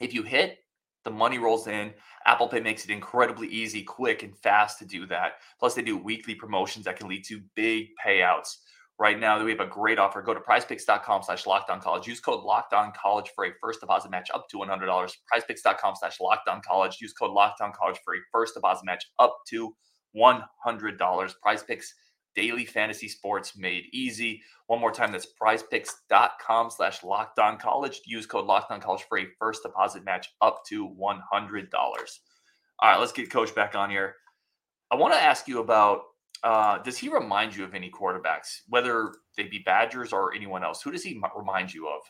If 0.00 0.12
you 0.12 0.24
hit, 0.24 0.58
the 1.04 1.10
money 1.10 1.38
rolls 1.38 1.66
in. 1.66 1.92
Apple 2.26 2.48
Pay 2.48 2.60
makes 2.60 2.84
it 2.84 2.90
incredibly 2.90 3.48
easy, 3.48 3.82
quick, 3.82 4.22
and 4.22 4.36
fast 4.38 4.78
to 4.78 4.86
do 4.86 5.06
that. 5.06 5.34
Plus, 5.58 5.74
they 5.74 5.82
do 5.82 5.96
weekly 5.96 6.34
promotions 6.34 6.84
that 6.86 6.96
can 6.96 7.08
lead 7.08 7.24
to 7.24 7.40
big 7.54 7.88
payouts. 8.04 8.56
Right 8.98 9.18
now, 9.18 9.42
we 9.42 9.50
have 9.50 9.60
a 9.60 9.66
great 9.66 9.98
offer. 9.98 10.22
Go 10.22 10.34
to 10.34 10.40
prizepicks.com 10.40 11.24
slash 11.24 11.44
college. 11.44 12.06
Use 12.06 12.20
code 12.20 12.44
lockedoncollege 12.44 13.28
for 13.34 13.46
a 13.46 13.50
first 13.60 13.80
deposit 13.80 14.10
match 14.10 14.30
up 14.32 14.48
to 14.50 14.58
$100. 14.58 15.12
Prizepicks.com 15.32 15.94
slash 15.98 16.18
college. 16.64 16.98
Use 17.00 17.12
code 17.12 17.32
lockedoncollege 17.32 17.98
for 18.04 18.14
a 18.14 18.18
first 18.30 18.54
deposit 18.54 18.84
match 18.84 19.04
up 19.18 19.38
to 19.48 19.74
$100. 20.16 20.98
PrizePicks 21.44 21.86
daily 22.34 22.64
fantasy 22.64 23.08
sports 23.08 23.56
made 23.56 23.84
easy. 23.92 24.42
One 24.66 24.80
more 24.80 24.92
time, 24.92 25.12
that's 25.12 25.26
prizepicks.com 25.40 26.70
slash 26.70 27.00
lockedoncollege. 27.00 27.98
Use 28.06 28.26
code 28.26 28.46
lockedoncollege 28.46 29.02
for 29.08 29.18
a 29.18 29.26
first 29.38 29.62
deposit 29.62 30.04
match 30.04 30.28
up 30.40 30.64
to 30.66 30.88
$100. 30.88 31.74
All 32.80 32.90
right, 32.90 32.98
let's 32.98 33.12
get 33.12 33.30
coach 33.30 33.54
back 33.54 33.74
on 33.74 33.90
here. 33.90 34.16
I 34.90 34.96
want 34.96 35.14
to 35.14 35.22
ask 35.22 35.48
you 35.48 35.60
about 35.60 36.02
uh, 36.44 36.78
does 36.78 36.98
he 36.98 37.08
remind 37.08 37.56
you 37.56 37.64
of 37.64 37.74
any 37.74 37.90
quarterbacks, 37.90 38.60
whether 38.68 39.14
they 39.36 39.44
be 39.44 39.60
Badgers 39.60 40.12
or 40.12 40.34
anyone 40.34 40.62
else? 40.62 40.82
Who 40.82 40.92
does 40.92 41.02
he 41.02 41.18
remind 41.34 41.72
you 41.72 41.88
of? 41.88 42.02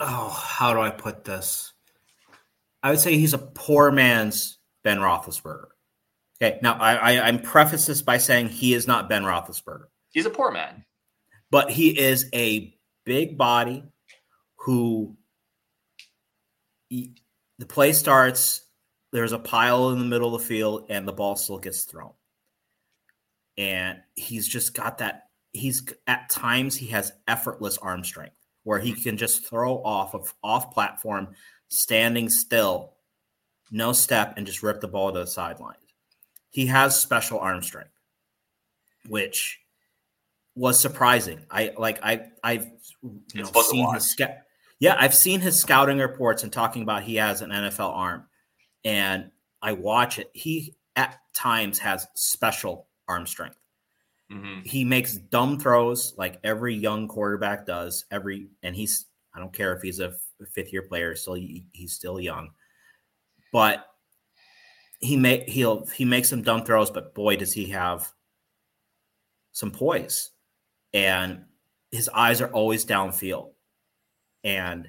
Oh, 0.00 0.28
how 0.28 0.72
do 0.72 0.80
I 0.80 0.90
put 0.90 1.24
this? 1.24 1.72
I 2.84 2.90
would 2.90 3.00
say 3.00 3.18
he's 3.18 3.34
a 3.34 3.38
poor 3.38 3.90
man's 3.90 4.58
Ben 4.84 4.98
Roethlisberger. 4.98 5.71
Okay, 6.42 6.58
now 6.60 6.74
I, 6.74 6.94
I 6.94 7.28
I'm 7.28 7.38
preface 7.38 7.86
this 7.86 8.02
by 8.02 8.18
saying 8.18 8.48
he 8.48 8.74
is 8.74 8.88
not 8.88 9.08
Ben 9.08 9.22
Roethlisberger. 9.22 9.84
He's 10.10 10.26
a 10.26 10.30
poor 10.30 10.50
man, 10.50 10.84
but 11.52 11.70
he 11.70 11.96
is 11.96 12.28
a 12.34 12.76
big 13.04 13.38
body 13.38 13.84
who 14.56 15.16
he, 16.88 17.14
the 17.60 17.66
play 17.66 17.92
starts. 17.92 18.66
There's 19.12 19.30
a 19.30 19.38
pile 19.38 19.90
in 19.90 20.00
the 20.00 20.04
middle 20.04 20.34
of 20.34 20.40
the 20.40 20.48
field, 20.48 20.86
and 20.88 21.06
the 21.06 21.12
ball 21.12 21.36
still 21.36 21.58
gets 21.58 21.84
thrown. 21.84 22.12
And 23.56 23.98
he's 24.16 24.48
just 24.48 24.74
got 24.74 24.98
that. 24.98 25.28
He's 25.52 25.86
at 26.08 26.28
times 26.28 26.74
he 26.74 26.88
has 26.88 27.12
effortless 27.28 27.78
arm 27.78 28.02
strength 28.02 28.34
where 28.64 28.80
he 28.80 28.94
can 28.94 29.16
just 29.16 29.46
throw 29.46 29.80
off 29.84 30.12
of 30.14 30.34
off 30.42 30.72
platform, 30.72 31.36
standing 31.68 32.28
still, 32.28 32.94
no 33.70 33.92
step, 33.92 34.34
and 34.36 34.44
just 34.44 34.64
rip 34.64 34.80
the 34.80 34.88
ball 34.88 35.12
to 35.12 35.20
the 35.20 35.26
sideline 35.26 35.76
he 36.52 36.66
has 36.66 37.00
special 37.00 37.40
arm 37.40 37.62
strength, 37.62 37.90
which 39.08 39.58
was 40.54 40.78
surprising. 40.78 41.40
I 41.50 41.72
like 41.76 41.98
I 42.04 42.26
I've 42.44 42.70
you 43.02 43.42
know, 43.42 43.62
seen 43.62 43.92
his 43.92 44.10
sca- 44.10 44.42
yeah 44.78 44.94
I've 44.98 45.14
seen 45.14 45.40
his 45.40 45.58
scouting 45.58 45.98
reports 45.98 46.44
and 46.44 46.52
talking 46.52 46.82
about 46.82 47.02
he 47.02 47.16
has 47.16 47.40
an 47.40 47.50
NFL 47.50 47.96
arm, 47.96 48.26
and 48.84 49.30
I 49.62 49.72
watch 49.72 50.18
it. 50.18 50.30
He 50.34 50.76
at 50.94 51.18
times 51.34 51.78
has 51.78 52.06
special 52.14 52.86
arm 53.08 53.26
strength. 53.26 53.56
Mm-hmm. 54.30 54.60
He 54.64 54.84
makes 54.84 55.14
dumb 55.14 55.58
throws 55.58 56.14
like 56.18 56.38
every 56.44 56.74
young 56.74 57.08
quarterback 57.08 57.66
does. 57.66 58.04
Every 58.10 58.48
and 58.62 58.76
he's 58.76 59.06
I 59.34 59.40
don't 59.40 59.54
care 59.54 59.74
if 59.74 59.80
he's 59.80 60.00
a 60.00 60.12
fifth 60.52 60.70
year 60.70 60.82
player, 60.82 61.16
still 61.16 61.34
he, 61.34 61.64
he's 61.72 61.94
still 61.94 62.20
young, 62.20 62.50
but 63.54 63.86
he 65.02 65.16
may 65.16 65.44
he'll 65.48 65.84
he 65.86 66.04
makes 66.04 66.30
some 66.30 66.42
dumb 66.42 66.64
throws, 66.64 66.90
but 66.90 67.14
boy, 67.14 67.36
does 67.36 67.52
he 67.52 67.66
have 67.70 68.10
some 69.50 69.70
poise. 69.70 70.30
And 70.94 71.44
his 71.90 72.08
eyes 72.08 72.40
are 72.40 72.50
always 72.52 72.86
downfield. 72.86 73.50
And 74.44 74.88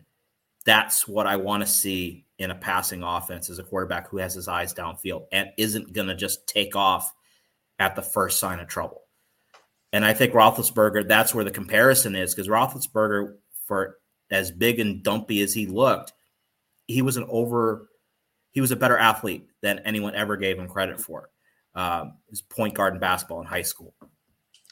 that's 0.65 1.07
what 1.07 1.27
I 1.27 1.35
want 1.35 1.63
to 1.63 1.67
see 1.67 2.25
in 2.37 2.51
a 2.51 2.55
passing 2.55 3.03
offense 3.03 3.49
as 3.49 3.59
a 3.59 3.63
quarterback 3.63 4.09
who 4.09 4.17
has 4.17 4.33
his 4.33 4.47
eyes 4.47 4.73
downfield 4.73 5.25
and 5.31 5.49
isn't 5.57 5.93
going 5.93 6.07
to 6.07 6.15
just 6.15 6.47
take 6.47 6.75
off 6.75 7.13
at 7.79 7.95
the 7.95 8.01
first 8.01 8.39
sign 8.39 8.59
of 8.59 8.67
trouble. 8.67 9.01
And 9.91 10.05
I 10.05 10.13
think 10.13 10.33
Roethlisberger, 10.33 11.07
that's 11.07 11.35
where 11.35 11.43
the 11.43 11.51
comparison 11.51 12.15
is 12.15 12.33
because 12.33 12.47
Roethlisberger, 12.47 13.35
for 13.65 13.97
as 14.31 14.51
big 14.51 14.79
and 14.79 15.03
dumpy 15.03 15.41
as 15.41 15.53
he 15.53 15.67
looked, 15.67 16.13
he 16.87 17.01
was 17.01 17.17
an 17.17 17.25
over 17.29 17.89
he 18.51 18.61
was 18.61 18.71
a 18.71 18.75
better 18.75 18.97
athlete 18.97 19.47
than 19.63 19.79
anyone 19.79 20.13
ever 20.13 20.37
gave 20.37 20.59
him 20.59 20.67
credit 20.67 21.01
for. 21.01 21.29
Um, 21.73 22.17
his 22.29 22.41
point 22.41 22.75
guard 22.75 22.93
in 22.93 22.99
basketball 22.99 23.41
in 23.41 23.47
high 23.47 23.63
school. 23.63 23.95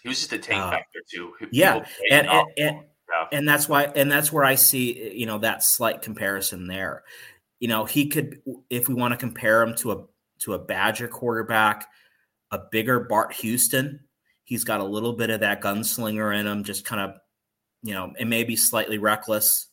He 0.03 0.09
was 0.09 0.19
just 0.19 0.33
a 0.33 0.37
tank 0.37 0.61
uh, 0.61 0.69
factor 0.69 0.99
too. 1.11 1.33
Yeah, 1.51 1.83
and 2.11 2.27
and, 2.27 2.47
and, 2.57 2.79
yeah. 3.09 3.27
and 3.31 3.47
that's 3.47 3.67
why, 3.67 3.85
and 3.85 4.11
that's 4.11 4.31
where 4.31 4.45
I 4.45 4.53
see 4.53 5.11
you 5.17 5.25
know 5.25 5.39
that 5.39 5.63
slight 5.63 6.03
comparison 6.03 6.67
there. 6.67 7.03
You 7.59 7.67
know, 7.67 7.85
he 7.85 8.07
could, 8.07 8.41
if 8.69 8.87
we 8.87 8.93
want 8.93 9.13
to 9.13 9.17
compare 9.17 9.63
him 9.63 9.75
to 9.77 9.91
a 9.93 10.03
to 10.41 10.53
a 10.53 10.59
Badger 10.59 11.07
quarterback, 11.07 11.87
a 12.51 12.59
bigger 12.71 12.99
Bart 12.99 13.33
Houston. 13.33 14.01
He's 14.43 14.63
got 14.63 14.81
a 14.81 14.85
little 14.85 15.13
bit 15.13 15.29
of 15.29 15.39
that 15.39 15.61
gunslinger 15.61 16.37
in 16.37 16.45
him, 16.45 16.63
just 16.63 16.83
kind 16.83 17.01
of, 17.01 17.15
you 17.83 17.93
know, 17.93 18.11
it 18.19 18.27
may 18.27 18.43
be 18.43 18.55
slightly 18.57 18.97
reckless, 18.97 19.67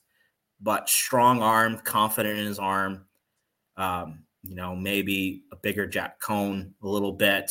but 0.60 0.88
strong 0.88 1.42
arm, 1.42 1.78
confident 1.78 2.38
in 2.38 2.46
his 2.46 2.58
arm 2.58 3.06
um, 3.78 4.24
you 4.42 4.54
know, 4.54 4.74
maybe 4.74 5.44
a 5.52 5.56
bigger 5.56 5.86
Jack 5.86 6.20
Coan 6.20 6.72
a 6.82 6.88
little 6.88 7.12
bit. 7.12 7.50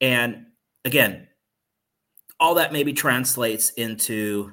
And 0.00 0.46
again, 0.84 1.28
all 2.38 2.54
that 2.54 2.72
maybe 2.72 2.92
translates 2.92 3.70
into 3.70 4.52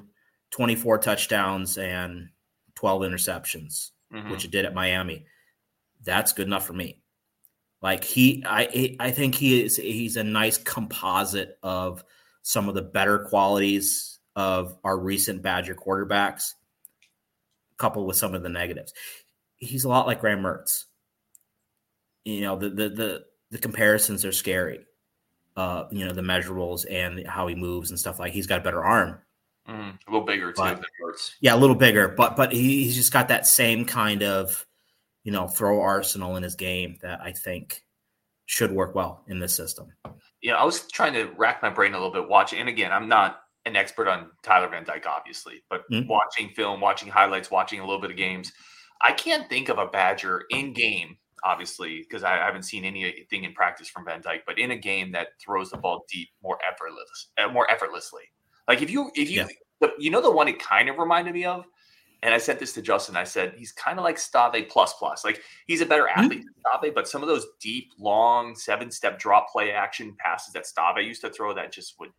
24 0.50 0.98
touchdowns 0.98 1.78
and 1.78 2.28
12 2.76 3.02
interceptions, 3.02 3.90
mm-hmm. 4.12 4.30
which 4.30 4.44
it 4.44 4.50
did 4.50 4.64
at 4.64 4.74
Miami. 4.74 5.26
That's 6.04 6.32
good 6.32 6.46
enough 6.46 6.66
for 6.66 6.74
me. 6.74 7.02
Like 7.80 8.04
he, 8.04 8.42
I, 8.46 8.96
I 9.00 9.10
think 9.10 9.34
he 9.34 9.62
is. 9.62 9.76
He's 9.76 10.16
a 10.16 10.24
nice 10.24 10.58
composite 10.58 11.58
of 11.62 12.04
some 12.42 12.68
of 12.68 12.74
the 12.74 12.82
better 12.82 13.20
qualities 13.20 14.18
of 14.34 14.76
our 14.84 14.98
recent 14.98 15.42
Badger 15.42 15.74
quarterbacks, 15.74 16.54
coupled 17.76 18.06
with 18.06 18.16
some 18.16 18.34
of 18.34 18.42
the 18.42 18.48
negatives. 18.48 18.92
He's 19.56 19.84
a 19.84 19.88
lot 19.88 20.06
like 20.06 20.20
Graham 20.20 20.42
Mertz 20.42 20.84
you 22.28 22.42
know 22.42 22.56
the 22.56 22.68
the 22.68 22.88
the, 22.88 23.24
the 23.50 23.58
comparisons 23.58 24.24
are 24.24 24.32
scary. 24.32 24.80
Uh, 25.56 25.88
you 25.90 26.04
know 26.04 26.12
the 26.12 26.22
measurables 26.22 26.86
and 26.88 27.26
how 27.26 27.46
he 27.46 27.54
moves 27.54 27.90
and 27.90 27.98
stuff 27.98 28.18
like. 28.18 28.32
He's 28.32 28.46
got 28.46 28.60
a 28.60 28.62
better 28.62 28.84
arm, 28.84 29.18
mm, 29.68 29.98
a 30.06 30.10
little 30.10 30.26
bigger 30.26 30.52
but, 30.54 30.76
too. 30.76 30.84
Yeah, 31.40 31.54
a 31.54 31.58
little 31.58 31.74
bigger, 31.74 32.08
but 32.08 32.36
but 32.36 32.52
he, 32.52 32.84
he's 32.84 32.94
just 32.94 33.12
got 33.12 33.28
that 33.28 33.46
same 33.46 33.84
kind 33.84 34.22
of 34.22 34.66
you 35.24 35.32
know 35.32 35.48
throw 35.48 35.80
arsenal 35.80 36.36
in 36.36 36.42
his 36.42 36.54
game 36.54 36.96
that 37.02 37.20
I 37.20 37.32
think 37.32 37.82
should 38.46 38.70
work 38.70 38.94
well 38.94 39.24
in 39.26 39.40
this 39.40 39.54
system. 39.54 39.92
Yeah, 40.42 40.54
I 40.54 40.64
was 40.64 40.86
trying 40.86 41.14
to 41.14 41.32
rack 41.36 41.60
my 41.60 41.70
brain 41.70 41.92
a 41.92 41.96
little 41.96 42.12
bit 42.12 42.28
watching, 42.28 42.60
and 42.60 42.68
again, 42.68 42.92
I'm 42.92 43.08
not 43.08 43.40
an 43.64 43.74
expert 43.74 44.06
on 44.06 44.30
Tyler 44.42 44.68
Van 44.68 44.84
Dyke, 44.84 45.06
obviously, 45.08 45.64
but 45.68 45.82
mm-hmm. 45.90 46.08
watching 46.08 46.50
film, 46.50 46.80
watching 46.80 47.08
highlights, 47.08 47.50
watching 47.50 47.80
a 47.80 47.84
little 47.84 48.00
bit 48.00 48.10
of 48.10 48.16
games, 48.16 48.52
I 49.02 49.12
can't 49.12 49.48
think 49.48 49.68
of 49.68 49.78
a 49.78 49.86
Badger 49.86 50.44
in 50.50 50.72
game 50.72 51.16
obviously, 51.44 51.98
because 52.00 52.24
I 52.24 52.36
haven't 52.36 52.62
seen 52.62 52.84
anything 52.84 53.44
in 53.44 53.52
practice 53.52 53.88
from 53.88 54.04
Van 54.04 54.20
Dyke, 54.20 54.44
but 54.46 54.58
in 54.58 54.70
a 54.70 54.76
game 54.76 55.12
that 55.12 55.28
throws 55.40 55.70
the 55.70 55.76
ball 55.76 56.04
deep 56.10 56.28
more 56.42 56.58
effortless, 56.66 57.28
uh, 57.38 57.48
more 57.48 57.70
effortlessly. 57.70 58.24
Like 58.66 58.82
if 58.82 58.90
you 58.90 59.10
if 59.14 59.30
you 59.30 59.46
yeah. 59.80 59.88
you 59.98 60.10
know 60.10 60.20
the 60.20 60.30
one 60.30 60.48
it 60.48 60.58
kind 60.58 60.88
of 60.88 60.98
reminded 60.98 61.34
me 61.34 61.44
of, 61.44 61.64
and 62.22 62.34
I 62.34 62.38
sent 62.38 62.58
this 62.58 62.72
to 62.74 62.82
Justin. 62.82 63.16
I 63.16 63.24
said 63.24 63.54
he's 63.56 63.72
kind 63.72 63.98
of 63.98 64.04
like 64.04 64.18
Stave 64.18 64.68
plus 64.68 64.94
plus. 64.94 65.24
Like 65.24 65.42
he's 65.66 65.80
a 65.80 65.86
better 65.86 66.04
mm-hmm. 66.04 66.20
athlete 66.20 66.40
mm-hmm. 66.40 66.62
than 66.72 66.80
Stave, 66.80 66.94
but 66.94 67.08
some 67.08 67.22
of 67.22 67.28
those 67.28 67.46
deep, 67.60 67.92
long 67.98 68.54
seven 68.54 68.90
step 68.90 69.18
drop 69.18 69.50
play 69.50 69.72
action 69.72 70.14
passes 70.18 70.52
that 70.52 70.66
Stave 70.66 71.06
used 71.06 71.22
to 71.22 71.30
throw 71.30 71.54
that 71.54 71.72
just 71.72 71.98
would 71.98 72.10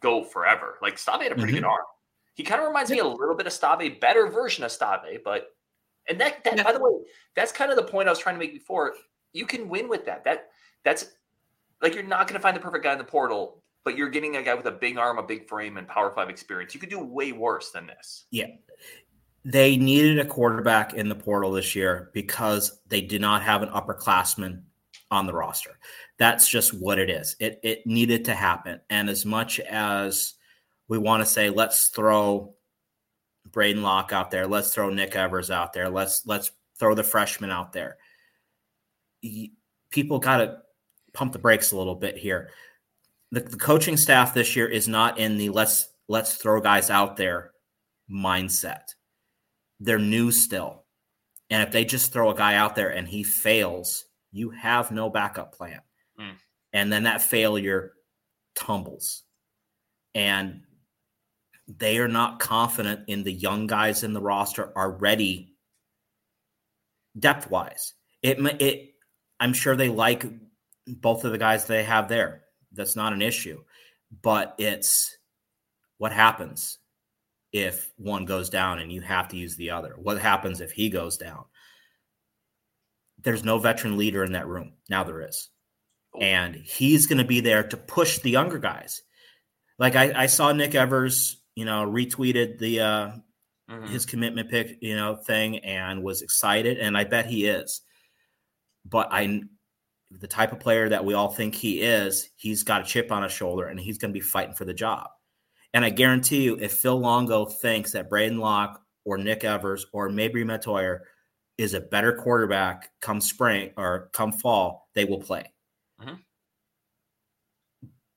go 0.00 0.24
forever. 0.24 0.78
Like 0.82 0.98
Stave 0.98 1.22
had 1.22 1.32
a 1.32 1.34
pretty 1.34 1.52
mm-hmm. 1.52 1.62
good 1.62 1.64
arm. 1.64 1.84
He 2.34 2.42
kind 2.42 2.60
of 2.60 2.66
reminds 2.66 2.90
yeah. 2.90 2.96
me 2.96 3.00
a 3.02 3.06
little 3.06 3.36
bit 3.36 3.46
of 3.46 3.52
Stave, 3.52 4.00
better 4.00 4.26
version 4.26 4.64
of 4.64 4.72
Stave, 4.72 5.20
but 5.24 5.53
and 6.08 6.20
that, 6.20 6.44
that 6.44 6.62
by 6.64 6.72
the 6.72 6.80
way, 6.80 6.92
that's 7.34 7.52
kind 7.52 7.70
of 7.70 7.76
the 7.76 7.84
point 7.84 8.08
I 8.08 8.12
was 8.12 8.18
trying 8.18 8.34
to 8.34 8.38
make 8.38 8.52
before. 8.52 8.94
You 9.32 9.46
can 9.46 9.68
win 9.68 9.88
with 9.88 10.04
that. 10.06 10.24
That 10.24 10.48
that's 10.84 11.06
like 11.82 11.94
you're 11.94 12.02
not 12.02 12.26
going 12.28 12.38
to 12.38 12.42
find 12.42 12.56
the 12.56 12.60
perfect 12.60 12.84
guy 12.84 12.92
in 12.92 12.98
the 12.98 13.04
portal, 13.04 13.62
but 13.84 13.96
you're 13.96 14.10
getting 14.10 14.36
a 14.36 14.42
guy 14.42 14.54
with 14.54 14.66
a 14.66 14.72
big 14.72 14.96
arm, 14.96 15.18
a 15.18 15.22
big 15.22 15.48
frame, 15.48 15.76
and 15.76 15.88
Power 15.88 16.10
Five 16.10 16.28
experience. 16.28 16.74
You 16.74 16.80
could 16.80 16.90
do 16.90 17.00
way 17.00 17.32
worse 17.32 17.70
than 17.70 17.86
this. 17.86 18.26
Yeah. 18.30 18.48
They 19.46 19.76
needed 19.76 20.18
a 20.18 20.24
quarterback 20.24 20.94
in 20.94 21.08
the 21.08 21.14
portal 21.14 21.52
this 21.52 21.74
year 21.74 22.10
because 22.14 22.80
they 22.88 23.02
did 23.02 23.20
not 23.20 23.42
have 23.42 23.62
an 23.62 23.68
upperclassman 23.68 24.62
on 25.10 25.26
the 25.26 25.34
roster. 25.34 25.78
That's 26.18 26.48
just 26.48 26.72
what 26.72 26.98
it 26.98 27.10
is. 27.10 27.36
It 27.40 27.60
it 27.62 27.86
needed 27.86 28.24
to 28.26 28.34
happen. 28.34 28.80
And 28.88 29.10
as 29.10 29.26
much 29.26 29.60
as 29.60 30.34
we 30.88 30.98
want 30.98 31.22
to 31.22 31.26
say 31.26 31.50
let's 31.50 31.88
throw 31.88 32.53
Braedyn 33.54 33.82
Locke 33.82 34.12
out 34.12 34.30
there, 34.30 34.46
let's 34.46 34.74
throw 34.74 34.90
Nick 34.90 35.14
Evers 35.14 35.50
out 35.50 35.72
there, 35.72 35.88
let's 35.88 36.26
let's 36.26 36.50
throw 36.78 36.94
the 36.94 37.04
freshman 37.04 37.50
out 37.50 37.72
there. 37.72 37.96
People 39.90 40.18
got 40.18 40.38
to 40.38 40.58
pump 41.12 41.32
the 41.32 41.38
brakes 41.38 41.72
a 41.72 41.76
little 41.76 41.94
bit 41.94 42.18
here. 42.18 42.50
The, 43.30 43.40
the 43.40 43.56
coaching 43.56 43.96
staff 43.96 44.34
this 44.34 44.54
year 44.54 44.66
is 44.66 44.88
not 44.88 45.18
in 45.18 45.38
the 45.38 45.50
let's 45.50 45.88
let's 46.08 46.34
throw 46.34 46.60
guys 46.60 46.90
out 46.90 47.16
there 47.16 47.52
mindset. 48.10 48.94
They're 49.80 49.98
new 49.98 50.30
still. 50.30 50.84
And 51.50 51.62
if 51.62 51.72
they 51.72 51.84
just 51.84 52.12
throw 52.12 52.30
a 52.30 52.34
guy 52.34 52.54
out 52.56 52.74
there 52.74 52.90
and 52.90 53.06
he 53.06 53.22
fails, 53.22 54.06
you 54.32 54.50
have 54.50 54.90
no 54.90 55.08
backup 55.10 55.54
plan. 55.54 55.80
Mm. 56.20 56.34
And 56.72 56.92
then 56.92 57.04
that 57.04 57.22
failure 57.22 57.92
tumbles. 58.54 59.22
And 60.14 60.62
they 61.66 61.98
are 61.98 62.08
not 62.08 62.38
confident 62.40 63.08
in 63.08 63.22
the 63.22 63.32
young 63.32 63.66
guys 63.66 64.02
in 64.02 64.12
the 64.12 64.20
roster 64.20 64.72
are 64.76 64.90
ready 64.90 65.54
depth 67.18 67.50
wise. 67.50 67.94
It, 68.22 68.38
it, 68.60 68.94
I'm 69.40 69.52
sure 69.52 69.76
they 69.76 69.88
like 69.88 70.24
both 70.86 71.24
of 71.24 71.32
the 71.32 71.38
guys 71.38 71.66
they 71.66 71.84
have 71.84 72.08
there. 72.08 72.42
That's 72.72 72.96
not 72.96 73.12
an 73.12 73.22
issue, 73.22 73.62
but 74.22 74.54
it's 74.58 75.16
what 75.98 76.12
happens 76.12 76.78
if 77.54 77.92
one 77.96 78.24
goes 78.24 78.50
down 78.50 78.80
and 78.80 78.92
you 78.92 79.00
have 79.00 79.28
to 79.28 79.36
use 79.36 79.54
the 79.54 79.70
other? 79.70 79.94
What 79.96 80.18
happens 80.18 80.60
if 80.60 80.72
he 80.72 80.90
goes 80.90 81.16
down? 81.16 81.44
There's 83.22 83.44
no 83.44 83.58
veteran 83.58 83.96
leader 83.96 84.24
in 84.24 84.32
that 84.32 84.48
room. 84.48 84.72
Now 84.90 85.04
there 85.04 85.22
is. 85.22 85.48
And 86.20 86.56
he's 86.56 87.06
going 87.06 87.18
to 87.18 87.24
be 87.24 87.40
there 87.40 87.62
to 87.62 87.76
push 87.76 88.18
the 88.18 88.30
younger 88.30 88.58
guys. 88.58 89.02
Like 89.78 89.94
I, 89.94 90.24
I 90.24 90.26
saw 90.26 90.52
Nick 90.52 90.74
Evers, 90.74 91.40
you 91.54 91.64
know, 91.64 91.86
retweeted 91.86 92.58
the 92.58 92.80
uh, 92.80 93.10
mm-hmm. 93.70 93.86
his 93.86 94.06
commitment 94.06 94.50
pick, 94.50 94.78
you 94.80 94.96
know, 94.96 95.16
thing 95.16 95.58
and 95.58 96.02
was 96.02 96.22
excited, 96.22 96.78
and 96.78 96.96
I 96.96 97.04
bet 97.04 97.26
he 97.26 97.46
is. 97.46 97.82
But 98.84 99.08
I, 99.10 99.42
the 100.10 100.28
type 100.28 100.52
of 100.52 100.60
player 100.60 100.88
that 100.88 101.04
we 101.04 101.14
all 101.14 101.30
think 101.30 101.54
he 101.54 101.80
is, 101.80 102.30
he's 102.36 102.62
got 102.62 102.82
a 102.82 102.84
chip 102.84 103.10
on 103.10 103.22
his 103.22 103.32
shoulder, 103.32 103.66
and 103.66 103.78
he's 103.78 103.98
going 103.98 104.10
to 104.12 104.18
be 104.18 104.24
fighting 104.24 104.54
for 104.54 104.64
the 104.64 104.74
job. 104.74 105.08
And 105.72 105.84
I 105.84 105.90
guarantee 105.90 106.42
you, 106.42 106.56
if 106.60 106.74
Phil 106.74 106.98
Longo 106.98 107.46
thinks 107.46 107.92
that 107.92 108.10
Braedyn 108.10 108.38
Locke 108.38 108.80
or 109.04 109.18
Nick 109.18 109.42
Evers 109.44 109.86
or 109.92 110.08
Mabrey 110.08 110.44
Mettauer 110.44 111.00
is 111.58 111.74
a 111.74 111.80
better 111.80 112.12
quarterback 112.12 112.90
come 113.00 113.20
spring 113.20 113.70
or 113.76 114.10
come 114.12 114.32
fall, 114.32 114.88
they 114.94 115.04
will 115.04 115.20
play. 115.20 115.52
Mm-hmm. 116.00 116.14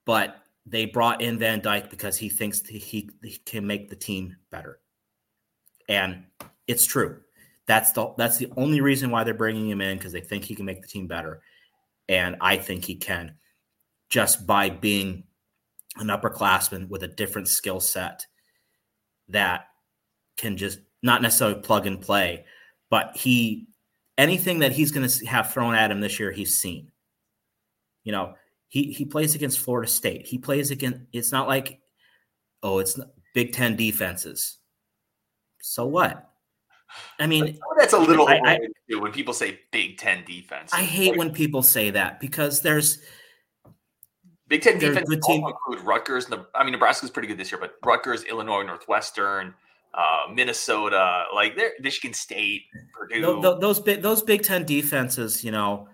But 0.06 0.38
they 0.69 0.86
brought 0.86 1.21
in 1.21 1.39
Van 1.39 1.62
Dyke 1.62 1.89
because 1.89 2.17
he 2.17 2.29
thinks 2.29 2.62
he, 2.65 2.79
he 2.79 3.09
can 3.45 3.65
make 3.65 3.89
the 3.89 3.95
team 3.95 4.36
better. 4.51 4.79
And 5.88 6.25
it's 6.67 6.86
true. 6.86 7.21
That's 7.67 7.91
the 7.91 8.13
that's 8.17 8.38
the 8.38 8.51
only 8.57 8.81
reason 8.81 9.12
why 9.12 9.24
they're 9.24 9.33
bringing 9.33 9.69
him 9.69 9.81
in 9.81 9.97
because 9.97 10.12
they 10.12 10.21
think 10.21 10.43
he 10.43 10.55
can 10.55 10.65
make 10.65 10.81
the 10.81 10.88
team 10.88 11.07
better. 11.07 11.41
And 12.09 12.36
I 12.41 12.57
think 12.57 12.86
he 12.86 12.95
can 12.95 13.36
just 14.09 14.47
by 14.47 14.69
being 14.69 15.24
an 15.97 16.07
upperclassman 16.07 16.88
with 16.89 17.03
a 17.03 17.07
different 17.07 17.47
skill 17.47 17.79
set 17.79 18.25
that 19.29 19.67
can 20.38 20.55
just 20.55 20.79
not 21.03 21.21
necessarily 21.21 21.59
plug 21.62 21.88
and 21.88 22.01
play, 22.01 22.45
but 22.89 23.15
he 23.15 23.67
anything 24.17 24.59
that 24.59 24.71
he's 24.71 24.91
going 24.91 25.07
to 25.07 25.25
have 25.25 25.51
thrown 25.51 25.75
at 25.75 25.91
him 25.91 26.00
this 26.01 26.19
year, 26.19 26.31
he's 26.31 26.55
seen. 26.55 26.91
You 28.03 28.13
know, 28.13 28.36
he 28.67 28.91
he 28.91 29.05
plays 29.05 29.36
against 29.36 29.59
Florida 29.59 29.89
State. 29.89 30.25
He 30.25 30.38
plays 30.38 30.71
against. 30.71 31.01
It's 31.13 31.31
not 31.31 31.47
like, 31.47 31.79
oh, 32.63 32.79
it's 32.79 33.00
Big 33.33 33.53
Ten 33.53 33.75
defenses. 33.75 34.57
So 35.62 35.86
what? 35.86 36.29
I 37.19 37.27
mean, 37.27 37.59
that's 37.77 37.93
a 37.93 38.00
little 38.00 38.27
I, 38.27 38.39
I, 38.45 38.59
when 38.97 39.12
people 39.12 39.33
say 39.33 39.59
Big 39.71 39.97
Ten 39.97 40.24
defense. 40.25 40.71
I 40.74 40.83
hate 40.83 41.12
like, 41.12 41.19
when 41.19 41.31
people 41.31 41.62
say 41.62 41.89
that 41.91 42.19
because 42.19 42.62
there's 42.62 43.00
Big 44.47 44.62
Ten 44.62 44.79
defense 44.79 45.09
also 45.09 45.47
include 45.47 45.86
Rutgers. 45.86 46.27
I 46.55 46.63
mean, 46.63 46.71
Nebraska's 46.71 47.09
pretty 47.09 47.27
good 47.27 47.37
this 47.37 47.51
year, 47.51 47.59
but 47.59 47.75
Rutgers, 47.85 48.24
Illinois, 48.24 48.63
Northwestern, 48.63 49.53
uh, 49.94 50.31
Minnesota, 50.33 51.25
like 51.33 51.57
Michigan 51.81 52.13
State, 52.13 52.63
Purdue. 52.94 53.42
Those, 53.42 53.59
those 53.59 53.79
big 53.79 54.01
those 54.01 54.22
Big 54.22 54.44
Ten 54.44 54.65
defenses, 54.65 55.44
you 55.44 55.51
know. 55.51 55.89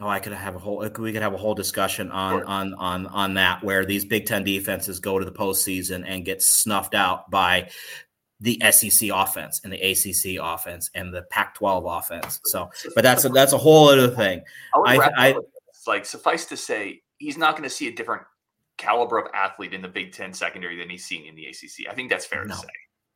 Oh, 0.00 0.08
I 0.08 0.18
could 0.18 0.32
have 0.32 0.56
a 0.56 0.58
whole. 0.58 0.84
Uh, 0.84 0.90
we 0.98 1.12
could 1.12 1.22
have 1.22 1.34
a 1.34 1.38
whole 1.38 1.54
discussion 1.54 2.10
on 2.10 2.40
sure. 2.40 2.46
on 2.46 2.74
on 2.74 3.06
on 3.06 3.34
that, 3.34 3.62
where 3.62 3.84
these 3.84 4.04
Big 4.04 4.26
Ten 4.26 4.42
defenses 4.42 4.98
go 4.98 5.18
to 5.18 5.24
the 5.24 5.32
postseason 5.32 6.04
and 6.06 6.24
get 6.24 6.42
snuffed 6.42 6.94
out 6.94 7.30
by 7.30 7.70
the 8.40 8.60
SEC 8.72 9.10
offense 9.12 9.60
and 9.62 9.72
the 9.72 9.80
ACC 9.80 10.42
offense 10.42 10.90
and 10.94 11.14
the 11.14 11.22
Pac-12 11.30 11.98
offense. 11.98 12.40
So, 12.46 12.68
but 12.94 13.02
that's 13.02 13.24
a, 13.24 13.28
that's 13.28 13.52
a 13.52 13.58
whole 13.58 13.88
other 13.88 14.08
thing. 14.08 14.42
I, 14.74 15.10
I, 15.16 15.34
like 15.86 16.04
suffice 16.04 16.44
to 16.46 16.56
say, 16.56 17.02
he's 17.18 17.38
not 17.38 17.52
going 17.52 17.62
to 17.62 17.74
see 17.74 17.88
a 17.88 17.92
different 17.92 18.22
caliber 18.76 19.18
of 19.18 19.30
athlete 19.32 19.72
in 19.72 19.82
the 19.82 19.88
Big 19.88 20.12
Ten 20.12 20.32
secondary 20.32 20.76
than 20.76 20.90
he's 20.90 21.04
seen 21.04 21.24
in 21.24 21.36
the 21.36 21.46
ACC. 21.46 21.88
I 21.88 21.94
think 21.94 22.10
that's 22.10 22.26
fair 22.26 22.44
no. 22.44 22.54
to 22.54 22.60
say. 22.60 22.68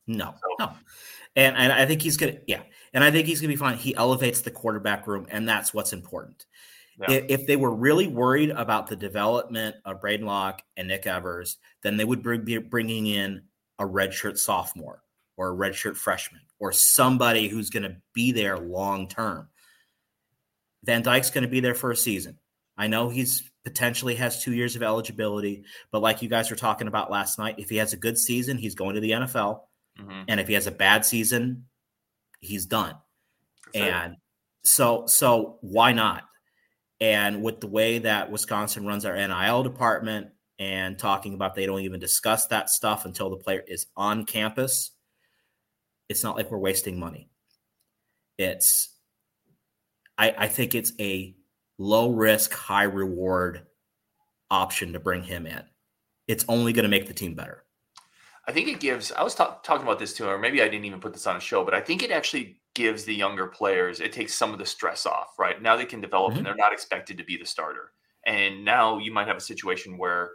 No, 0.09 0.35
no, 0.59 0.73
and 1.37 1.57
and 1.57 1.73
I 1.73 1.87
think 1.87 2.03
he's 2.03 2.17
gonna 2.17 2.39
yeah, 2.47 2.63
and 2.93 3.05
I 3.05 3.11
think 3.11 3.27
he's 3.27 3.41
gonna 3.41 3.53
be 3.53 3.57
fine. 3.57 3.77
He 3.77 3.95
elevates 3.95 4.41
the 4.41 4.51
quarterback 4.51 5.07
room, 5.07 5.27
and 5.31 5.49
that's 5.49 5.73
what's 5.73 5.93
important. 5.93 6.47
Yeah. 7.01 7.13
If, 7.13 7.25
if, 7.29 7.47
they 7.47 7.55
were 7.55 7.73
really 7.73 8.09
worried 8.09 8.51
about 8.51 8.89
the 8.89 8.97
development 8.97 9.77
of 9.85 10.01
Braedyn 10.01 10.25
Locke 10.25 10.63
and 10.77 10.89
Nick 10.89 11.07
Evers, 11.07 11.59
then 11.85 11.97
they 11.97 12.05
would 12.05 12.25
bring, 12.25 12.45
be 12.45 12.59
bringing 12.59 13.07
in 13.07 13.43
a 13.79 13.85
redshirt 13.85 14.37
sophomore 14.37 15.05
or 15.37 15.53
a 15.53 15.57
redshirt 15.57 15.97
freshman 15.97 16.41
or 16.59 16.73
somebody 16.73 17.47
who's 17.47 17.71
going 17.71 17.85
to 17.85 17.97
be 18.15 18.33
there 18.33 18.59
long 18.59 19.07
term. 19.07 19.49
Van 20.85 21.03
Dyke's 21.03 21.31
going 21.31 21.43
to 21.43 21.49
be 21.49 21.61
there 21.61 21.75
for 21.75 21.91
a 21.91 21.97
season. 21.97 22.39
I 22.77 22.87
know 22.87 23.09
he's 23.09 23.49
potentially 23.65 24.15
has 24.17 24.43
two 24.43 24.55
years 24.55 24.77
of 24.77 24.83
eligibility, 24.83 25.65
but 25.91 26.03
like 26.03 26.23
you 26.23 26.29
guys 26.29 26.51
were 26.51 26.57
talking 26.57 26.89
about 26.89 27.11
last 27.11 27.39
night, 27.39 27.57
if 27.59 27.69
he 27.69 27.77
has 27.77 27.93
a 27.93 27.97
good 27.97 28.19
season, 28.19 28.57
he's 28.57 28.75
going 28.75 28.95
to 28.95 29.01
the 29.01 29.11
NFL. 29.11 29.63
Mm-hmm. 30.01 30.23
And 30.29 30.41
if 30.41 30.49
he 30.49 30.55
has 30.55 30.67
a 30.67 30.73
bad 30.73 31.05
season, 31.05 31.67
he's 32.41 32.67
done. 32.67 32.95
And 33.75 34.17
so 34.65 35.05
so 35.07 35.59
why 35.61 35.93
not? 35.93 36.25
And 37.01 37.43
with 37.43 37.61
the 37.61 37.67
way 37.69 37.99
that 37.99 38.31
Wisconsin 38.31 38.87
runs 38.87 39.05
our 39.05 39.15
NIL 39.15 39.63
department 39.63 40.29
and 40.59 40.99
talking 40.99 41.35
about 41.35 41.55
they 41.55 41.67
don't 41.67 41.81
even 41.81 42.01
discuss 42.01 42.47
that 42.49 42.71
stuff 42.71 43.05
until 43.05 43.31
the 43.31 43.37
player 43.37 43.63
is 43.67 43.87
on 43.97 44.25
campus, 44.25 44.91
it's 46.09 46.25
not 46.25 46.37
like 46.37 46.51
we're 46.51 46.59
wasting 46.59 46.99
money. 46.99 47.31
It's 48.37 48.97
I, 50.17 50.35
I 50.37 50.49
think 50.49 50.75
it's 50.75 50.93
a 50.99 51.35
low 51.79 52.11
risk, 52.11 52.53
high 52.53 52.85
reward 52.85 53.67
option 54.51 54.93
to 54.95 55.01
bring 55.01 55.23
him 55.23 55.47
in. 55.47 55.63
It's 56.27 56.45
only 56.49 56.73
going 56.73 56.85
to 56.85 56.89
make 56.89 57.07
the 57.07 57.15
team 57.15 57.35
better. 57.35 57.65
I 58.49 58.53
think 58.53 58.69
it 58.69 58.81
gives. 58.81 59.13
I 59.13 59.23
was 59.23 59.35
talk, 59.35 59.63
talking 59.63 59.87
about 59.87 59.99
this 59.99 60.15
too, 60.15 60.27
or 60.27 60.39
maybe 60.39 60.63
I 60.63 60.69
didn't 60.69 60.87
even 60.87 61.01
put 61.01 61.13
this 61.13 61.27
on 61.27 61.37
a 61.37 61.41
show, 61.41 61.65
but 61.65 61.75
I 61.75 61.81
think 61.81 62.03
it 62.03 62.11
actually 62.11 62.61
gives 62.75 63.05
the 63.05 63.15
younger 63.15 63.47
players. 63.47 64.01
It 64.01 64.13
takes 64.13 64.35
some 64.35 64.53
of 64.53 64.59
the 64.59 64.67
stress 64.67 65.05
off. 65.05 65.39
Right 65.39 65.61
now, 65.61 65.77
they 65.77 65.85
can 65.85 66.01
develop, 66.01 66.31
mm-hmm. 66.31 66.39
and 66.39 66.47
they're 66.47 66.57
not 66.57 66.73
expected 66.73 67.19
to 67.19 67.25
be 67.25 67.37
the 67.37 67.45
starter. 67.45 67.93
And 68.27 68.65
now 68.65 68.99
you 68.99 69.13
might 69.13 69.29
have 69.29 69.37
a 69.37 69.41
situation 69.41 69.99
where, 69.99 70.33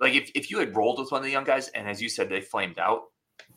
like, 0.00 0.14
if 0.14 0.30
if 0.34 0.50
you 0.50 0.60
had 0.60 0.76
rolled 0.76 1.00
with 1.00 1.10
one 1.10 1.18
of 1.18 1.24
the 1.24 1.32
young 1.32 1.44
guys, 1.44 1.68
and 1.68 1.88
as 1.88 2.00
you 2.00 2.08
said, 2.08 2.28
they 2.28 2.40
flamed 2.40 2.78
out, 2.78 3.02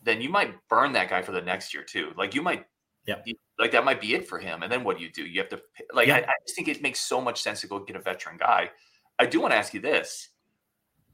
then 0.02 0.20
you 0.20 0.28
might 0.28 0.54
burn 0.68 0.92
that 0.92 1.08
guy 1.08 1.22
for 1.22 1.32
the 1.32 1.40
next 1.40 1.72
year 1.72 1.84
too. 1.84 2.12
Like 2.16 2.34
you 2.34 2.42
might 2.42 2.66
yeah. 3.06 3.16
Like 3.58 3.72
that 3.72 3.84
might 3.84 4.00
be 4.00 4.14
it 4.14 4.26
for 4.26 4.38
him. 4.38 4.62
And 4.62 4.72
then 4.72 4.82
what 4.82 4.98
do 4.98 5.04
you 5.04 5.12
do? 5.12 5.24
You 5.24 5.40
have 5.40 5.50
to 5.50 5.60
like. 5.92 6.08
I, 6.08 6.18
I, 6.18 6.32
just 6.46 6.56
think 6.56 6.68
it 6.68 6.82
makes 6.82 7.00
so 7.00 7.20
much 7.20 7.42
sense 7.42 7.60
to 7.60 7.66
go 7.66 7.78
get 7.78 7.96
a 7.96 8.00
veteran 8.00 8.36
guy. 8.36 8.70
I 9.18 9.26
do 9.26 9.40
want 9.40 9.52
to 9.52 9.56
ask 9.56 9.74
you 9.74 9.80
this, 9.80 10.30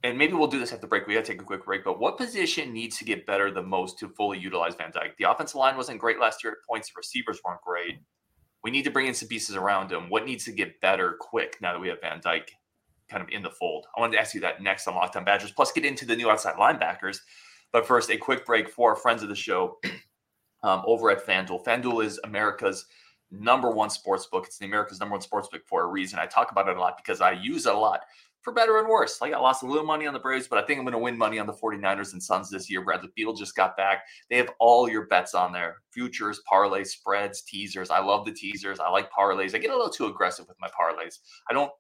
and 0.03 0.17
maybe 0.17 0.33
we'll 0.33 0.47
do 0.47 0.59
this 0.59 0.73
after 0.73 0.83
the 0.83 0.87
break. 0.87 1.07
We 1.07 1.15
gotta 1.15 1.27
take 1.27 1.43
a 1.43 1.45
quick 1.45 1.65
break, 1.65 1.85
but 1.85 2.01
what 2.01 2.17
position 2.17 2.73
needs 2.73 2.97
to 2.99 3.05
get 3.05 3.27
better 3.27 3.51
the 3.51 3.63
most 3.63 3.99
to 3.99 4.09
fully 4.09 4.39
utilize 4.39 4.75
Van 4.75 4.91
Dyke? 4.93 5.17
The 5.19 5.31
offensive 5.31 5.57
line 5.57 5.77
wasn't 5.77 5.99
great 5.99 6.19
last 6.19 6.43
year 6.43 6.55
at 6.55 6.59
points, 6.69 6.89
the 6.89 6.95
receivers 6.97 7.41
weren't 7.45 7.61
great. 7.61 7.99
We 8.63 8.71
need 8.71 8.85
to 8.85 8.91
bring 8.91 9.07
in 9.07 9.15
some 9.15 9.29
pieces 9.29 9.57
around 9.57 9.91
him. 9.91 10.11
What 10.11 10.27
needs 10.27 10.45
to 10.45 10.53
get 10.53 10.81
better 10.81 11.17
quick 11.19 11.57
now 11.61 11.73
that 11.73 11.81
we 11.81 11.89
have 11.89 12.01
Van 12.01 12.21
Dyke 12.23 12.53
kind 13.11 13.23
of 13.23 13.29
in 13.31 13.43
the 13.43 13.51
fold? 13.51 13.87
I 13.97 14.01
wanted 14.01 14.15
to 14.15 14.21
ask 14.21 14.35
you 14.35 14.41
that 14.43 14.63
next 14.63 14.87
on 14.87 14.95
Locked 14.95 15.17
On 15.17 15.25
Badgers, 15.25 15.53
plus 15.53 15.73
get 15.73 15.85
into 15.85 16.05
the 16.05 16.17
new 16.17 16.31
outside 16.31 16.57
linebackers. 16.57 17.19
But 17.73 17.87
first, 17.87 18.11
a 18.11 18.17
quick 18.17 18.45
break 18.45 18.69
for 18.69 18.91
our 18.91 18.97
friends 18.97 19.23
of 19.23 19.29
the 19.29 19.35
show 19.35 19.79
um, 20.63 20.83
over 20.87 21.11
at 21.11 21.25
FanDuel. 21.25 21.65
FanDuel 21.65 22.05
is 22.05 22.21
America's 22.25 22.87
number 23.31 23.71
one 23.71 23.91
sports 23.91 24.27
book. 24.27 24.47
It's 24.47 24.59
the 24.59 24.67
America's 24.67 25.01
number 25.01 25.13
one 25.13 25.23
sports 25.23 25.49
book 25.49 25.63
for 25.67 25.83
a 25.83 25.87
reason. 25.87 26.19
I 26.19 26.27
talk 26.27 26.51
about 26.51 26.69
it 26.69 26.77
a 26.77 26.81
lot 26.81 26.97
because 26.97 27.21
I 27.21 27.33
use 27.33 27.67
it 27.67 27.75
a 27.75 27.79
lot. 27.79 28.01
For 28.43 28.53
better 28.53 28.79
and 28.79 28.89
worse. 28.89 29.21
I 29.23 29.29
lost 29.31 29.63
a 29.63 29.67
little 29.67 29.85
money 29.85 30.07
on 30.07 30.15
the 30.15 30.21
Braves, 30.21 30.49
but 30.49 30.59
I 30.59 30.67
think 30.67 30.79
I'm 30.79 30.85
going 30.85 30.93
to 30.93 30.99
win 30.99 31.17
money 31.17 31.39
on 31.39 31.47
the 31.47 31.53
49ers 31.53 32.13
and 32.13 32.23
Suns 32.23 32.51
this 32.51 32.71
year. 32.71 32.83
Bradley 32.83 33.11
Beal 33.15 33.33
just 33.33 33.55
got 33.55 33.77
back. 33.77 34.05
They 34.29 34.37
have 34.37 34.51
all 34.59 34.89
your 34.89 35.07
bets 35.07 35.35
on 35.35 35.53
there 35.53 35.77
futures, 35.91 36.41
parlays, 36.51 36.89
spreads, 36.89 37.43
teasers. 37.43 37.91
I 37.91 38.01
love 38.01 38.25
the 38.25 38.33
teasers. 38.33 38.81
I 38.81 38.89
like 38.91 39.11
parlays. 39.11 39.55
I 39.55 39.59
get 39.59 39.71
a 39.71 39.77
little 39.77 39.91
too 39.91 40.07
aggressive 40.07 40.47
with 40.49 40.57
my 40.61 40.69
parlays. 40.69 41.19
I 41.49 41.53
don't 41.53 41.71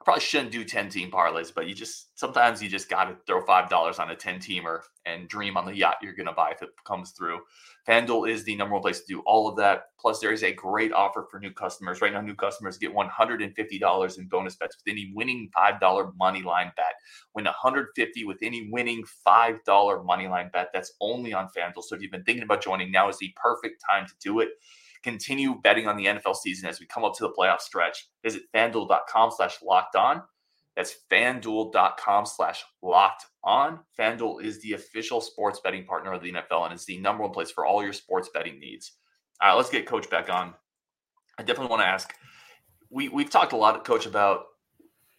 I 0.00 0.04
probably 0.04 0.22
shouldn't 0.22 0.52
do 0.52 0.64
10 0.64 0.88
team 0.88 1.10
parlays, 1.10 1.52
but 1.54 1.68
you 1.68 1.74
just 1.74 2.18
sometimes 2.18 2.62
you 2.62 2.70
just 2.70 2.88
got 2.88 3.04
to 3.04 3.16
throw 3.26 3.44
$5 3.44 4.00
on 4.00 4.10
a 4.10 4.16
10 4.16 4.38
teamer 4.38 4.80
and 5.04 5.28
dream 5.28 5.58
on 5.58 5.66
the 5.66 5.74
yacht 5.74 5.96
you're 6.02 6.14
going 6.14 6.26
to 6.26 6.32
buy 6.32 6.52
if 6.52 6.62
it 6.62 6.70
comes 6.86 7.10
through. 7.10 7.40
FanDuel 7.86 8.30
is 8.30 8.44
the 8.44 8.56
number 8.56 8.74
one 8.74 8.82
place 8.82 9.00
to 9.00 9.06
do 9.06 9.20
all 9.26 9.46
of 9.46 9.56
that. 9.56 9.84
Plus, 9.98 10.18
there 10.20 10.32
is 10.32 10.42
a 10.42 10.52
great 10.52 10.92
offer 10.92 11.26
for 11.30 11.38
new 11.38 11.50
customers. 11.50 12.00
Right 12.00 12.14
now, 12.14 12.22
new 12.22 12.34
customers 12.34 12.78
get 12.78 12.94
$150 12.94 14.18
in 14.18 14.28
bonus 14.28 14.56
bets 14.56 14.76
with 14.76 14.90
any 14.90 15.12
winning 15.14 15.50
$5 15.54 16.12
money 16.18 16.42
line 16.42 16.72
bet. 16.76 16.94
Win 17.34 17.44
150 17.44 18.24
with 18.24 18.38
any 18.42 18.70
winning 18.72 19.04
$5 19.26 20.04
money 20.06 20.28
line 20.28 20.48
bet. 20.50 20.70
That's 20.72 20.94
only 21.02 21.34
on 21.34 21.48
FanDuel. 21.48 21.82
So 21.82 21.94
if 21.94 22.00
you've 22.00 22.10
been 22.10 22.24
thinking 22.24 22.44
about 22.44 22.62
joining, 22.62 22.90
now 22.90 23.10
is 23.10 23.18
the 23.18 23.34
perfect 23.36 23.82
time 23.86 24.06
to 24.06 24.14
do 24.22 24.40
it 24.40 24.48
continue 25.02 25.60
betting 25.62 25.86
on 25.86 25.96
the 25.96 26.06
NFL 26.06 26.36
season 26.36 26.68
as 26.68 26.80
we 26.80 26.86
come 26.86 27.04
up 27.04 27.14
to 27.16 27.22
the 27.22 27.32
playoff 27.32 27.60
stretch. 27.60 28.08
Visit 28.22 28.42
fanduel.com 28.54 29.30
slash 29.34 29.58
locked 29.62 29.96
on. 29.96 30.22
That's 30.76 30.94
fanduel.com 31.10 32.26
slash 32.26 32.64
locked 32.82 33.26
on. 33.42 33.80
FanDuel 33.98 34.42
is 34.42 34.60
the 34.60 34.74
official 34.74 35.20
sports 35.20 35.60
betting 35.62 35.84
partner 35.84 36.12
of 36.12 36.22
the 36.22 36.32
NFL 36.32 36.66
and 36.66 36.74
is 36.74 36.84
the 36.84 36.98
number 36.98 37.22
one 37.22 37.32
place 37.32 37.50
for 37.50 37.66
all 37.66 37.82
your 37.82 37.92
sports 37.92 38.30
betting 38.32 38.58
needs. 38.60 38.92
All 39.40 39.48
right, 39.50 39.56
let's 39.56 39.70
get 39.70 39.86
Coach 39.86 40.08
back 40.10 40.30
on. 40.30 40.54
I 41.38 41.42
definitely 41.42 41.70
want 41.70 41.82
to 41.82 41.86
ask. 41.86 42.14
We 42.90 43.08
we've 43.08 43.30
talked 43.30 43.52
a 43.52 43.56
lot, 43.56 43.84
Coach, 43.84 44.06
about 44.06 44.44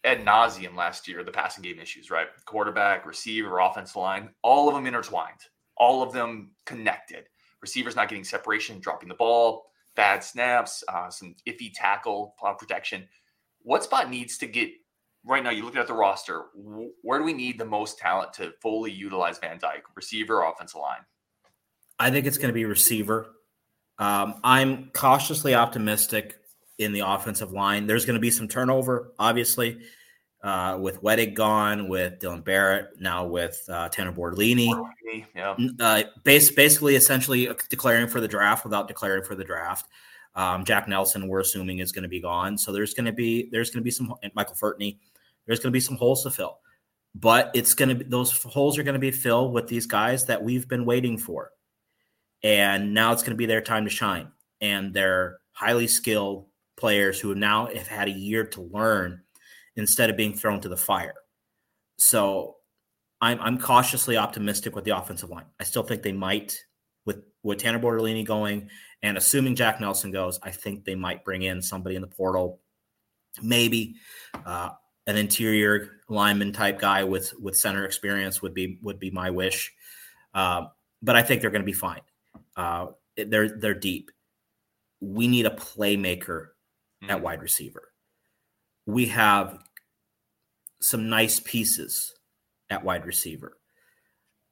ad 0.04 0.24
nauseum 0.24 0.76
last 0.76 1.06
year, 1.08 1.22
the 1.22 1.32
passing 1.32 1.62
game 1.62 1.78
issues, 1.78 2.10
right? 2.10 2.26
Quarterback, 2.44 3.06
receiver, 3.06 3.58
offensive 3.60 3.96
line, 3.96 4.30
all 4.42 4.68
of 4.68 4.74
them 4.74 4.86
intertwined, 4.86 5.40
all 5.76 6.02
of 6.02 6.12
them 6.12 6.52
connected. 6.66 7.24
Receivers 7.60 7.96
not 7.96 8.08
getting 8.08 8.24
separation, 8.24 8.80
dropping 8.80 9.08
the 9.08 9.14
ball, 9.14 9.66
bad 9.94 10.24
snaps, 10.24 10.82
uh, 10.88 11.10
some 11.10 11.34
iffy 11.46 11.70
tackle 11.74 12.34
uh, 12.44 12.54
protection. 12.54 13.08
What 13.62 13.84
spot 13.84 14.10
needs 14.10 14.38
to 14.38 14.46
get 14.46 14.70
right 15.24 15.42
now? 15.42 15.50
You're 15.50 15.64
looking 15.64 15.80
at 15.80 15.86
the 15.86 15.94
roster. 15.94 16.46
Where 17.02 17.18
do 17.18 17.24
we 17.24 17.32
need 17.32 17.58
the 17.58 17.64
most 17.64 17.98
talent 17.98 18.32
to 18.34 18.52
fully 18.60 18.90
utilize 18.90 19.38
Van 19.38 19.58
Dyke, 19.58 19.84
receiver, 19.94 20.42
offensive 20.42 20.80
line? 20.80 21.00
I 21.98 22.10
think 22.10 22.26
it's 22.26 22.38
going 22.38 22.48
to 22.48 22.54
be 22.54 22.64
receiver. 22.64 23.28
Um, 23.98 24.40
I'm 24.42 24.90
cautiously 24.92 25.54
optimistic 25.54 26.38
in 26.78 26.92
the 26.92 27.00
offensive 27.00 27.52
line. 27.52 27.86
There's 27.86 28.04
going 28.04 28.14
to 28.14 28.20
be 28.20 28.30
some 28.30 28.48
turnover, 28.48 29.12
obviously, 29.18 29.78
uh, 30.42 30.76
with 30.80 31.00
Wettig 31.02 31.34
gone, 31.34 31.88
with 31.88 32.18
Dylan 32.18 32.44
Barrett, 32.44 33.00
now 33.00 33.24
with 33.24 33.62
uh, 33.68 33.88
Tanner 33.88 34.12
Bortolini. 34.12 34.70
Yeah. 35.34 35.56
Uh, 35.78 36.02
base, 36.24 36.50
basically, 36.50 36.96
essentially 36.96 37.48
declaring 37.68 38.08
for 38.08 38.20
the 38.20 38.28
draft 38.28 38.64
without 38.64 38.88
declaring 38.88 39.22
for 39.22 39.34
the 39.34 39.44
draft. 39.44 39.88
Um, 40.34 40.64
Jack 40.64 40.88
Nelson, 40.88 41.28
we're 41.28 41.40
assuming, 41.40 41.78
is 41.78 41.92
going 41.92 42.02
to 42.02 42.08
be 42.08 42.20
gone. 42.20 42.58
So 42.58 42.72
there's 42.72 42.94
going 42.94 43.06
to 43.06 43.12
be 43.12 43.48
there's 43.52 43.70
going 43.70 43.82
to 43.82 43.84
be 43.84 43.90
some 43.90 44.14
Michael 44.34 44.56
Furtney. 44.56 44.98
There's 45.46 45.58
going 45.58 45.70
to 45.70 45.76
be 45.76 45.80
some 45.80 45.96
holes 45.96 46.22
to 46.22 46.30
fill, 46.30 46.58
but 47.14 47.50
it's 47.54 47.74
going 47.74 47.90
to 47.90 47.94
be 47.96 48.04
those 48.04 48.42
holes 48.42 48.78
are 48.78 48.82
going 48.82 48.94
to 48.94 49.00
be 49.00 49.10
filled 49.10 49.52
with 49.52 49.68
these 49.68 49.86
guys 49.86 50.24
that 50.26 50.42
we've 50.42 50.66
been 50.68 50.86
waiting 50.86 51.18
for, 51.18 51.50
and 52.42 52.94
now 52.94 53.12
it's 53.12 53.22
going 53.22 53.32
to 53.32 53.36
be 53.36 53.46
their 53.46 53.60
time 53.60 53.84
to 53.84 53.90
shine. 53.90 54.28
And 54.60 54.94
they're 54.94 55.38
highly 55.50 55.86
skilled 55.86 56.46
players 56.76 57.20
who 57.20 57.34
now 57.34 57.66
have 57.66 57.88
had 57.88 58.08
a 58.08 58.12
year 58.12 58.44
to 58.44 58.62
learn 58.62 59.21
instead 59.76 60.10
of 60.10 60.16
being 60.16 60.34
thrown 60.34 60.60
to 60.60 60.68
the 60.68 60.76
fire. 60.76 61.14
So 61.98 62.56
I'm, 63.20 63.40
I'm 63.40 63.58
cautiously 63.58 64.16
optimistic 64.16 64.74
with 64.74 64.84
the 64.84 64.96
offensive 64.96 65.30
line. 65.30 65.46
I 65.60 65.64
still 65.64 65.82
think 65.82 66.02
they 66.02 66.12
might, 66.12 66.58
with 67.06 67.22
with 67.42 67.58
Tanner 67.58 67.78
Bortolini 67.78 68.24
going 68.24 68.68
and 69.02 69.16
assuming 69.16 69.56
Jack 69.56 69.80
Nelson 69.80 70.12
goes, 70.12 70.38
I 70.42 70.50
think 70.50 70.84
they 70.84 70.94
might 70.94 71.24
bring 71.24 71.42
in 71.42 71.60
somebody 71.60 71.96
in 71.96 72.02
the 72.02 72.08
portal, 72.08 72.60
maybe 73.42 73.96
uh, 74.46 74.70
an 75.06 75.16
interior 75.16 75.90
lineman 76.08 76.52
type 76.52 76.78
guy 76.78 77.04
with 77.04 77.34
with 77.40 77.56
center 77.56 77.84
experience 77.84 78.40
would 78.42 78.54
be 78.54 78.78
would 78.82 79.00
be 79.00 79.10
my 79.10 79.30
wish. 79.30 79.72
Uh, 80.34 80.66
but 81.02 81.16
I 81.16 81.22
think 81.22 81.40
they're 81.40 81.50
going 81.50 81.62
to 81.62 81.66
be 81.66 81.72
fine. 81.72 82.02
Uh, 82.56 82.86
they're 83.16 83.58
they're 83.58 83.74
deep. 83.74 84.10
We 85.00 85.26
need 85.26 85.46
a 85.46 85.50
playmaker 85.50 86.48
mm-hmm. 87.02 87.10
at 87.10 87.20
wide 87.20 87.42
receiver. 87.42 87.91
We 88.92 89.06
have 89.06 89.58
some 90.80 91.08
nice 91.08 91.40
pieces 91.40 92.14
at 92.70 92.84
wide 92.84 93.06
receiver. 93.06 93.58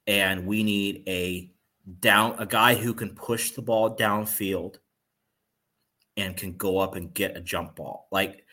And 0.07 0.47
we 0.47 0.63
need 0.63 1.03
a 1.07 1.51
down 1.99 2.35
a 2.37 2.45
guy 2.45 2.75
who 2.75 2.93
can 2.93 3.15
push 3.15 3.51
the 3.51 3.61
ball 3.61 3.95
downfield 3.95 4.77
and 6.17 6.37
can 6.37 6.53
go 6.53 6.77
up 6.79 6.95
and 6.95 7.13
get 7.13 7.37
a 7.37 7.41
jump 7.41 7.75
ball. 7.75 8.07
Like 8.11 8.45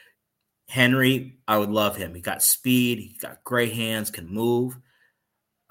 Henry, 0.68 1.38
I 1.46 1.58
would 1.58 1.70
love 1.70 1.96
him. 1.96 2.14
He 2.14 2.20
got 2.20 2.42
speed, 2.42 2.98
he 2.98 3.16
got 3.20 3.42
great 3.44 3.72
hands, 3.72 4.10
can 4.10 4.28
move. 4.28 4.78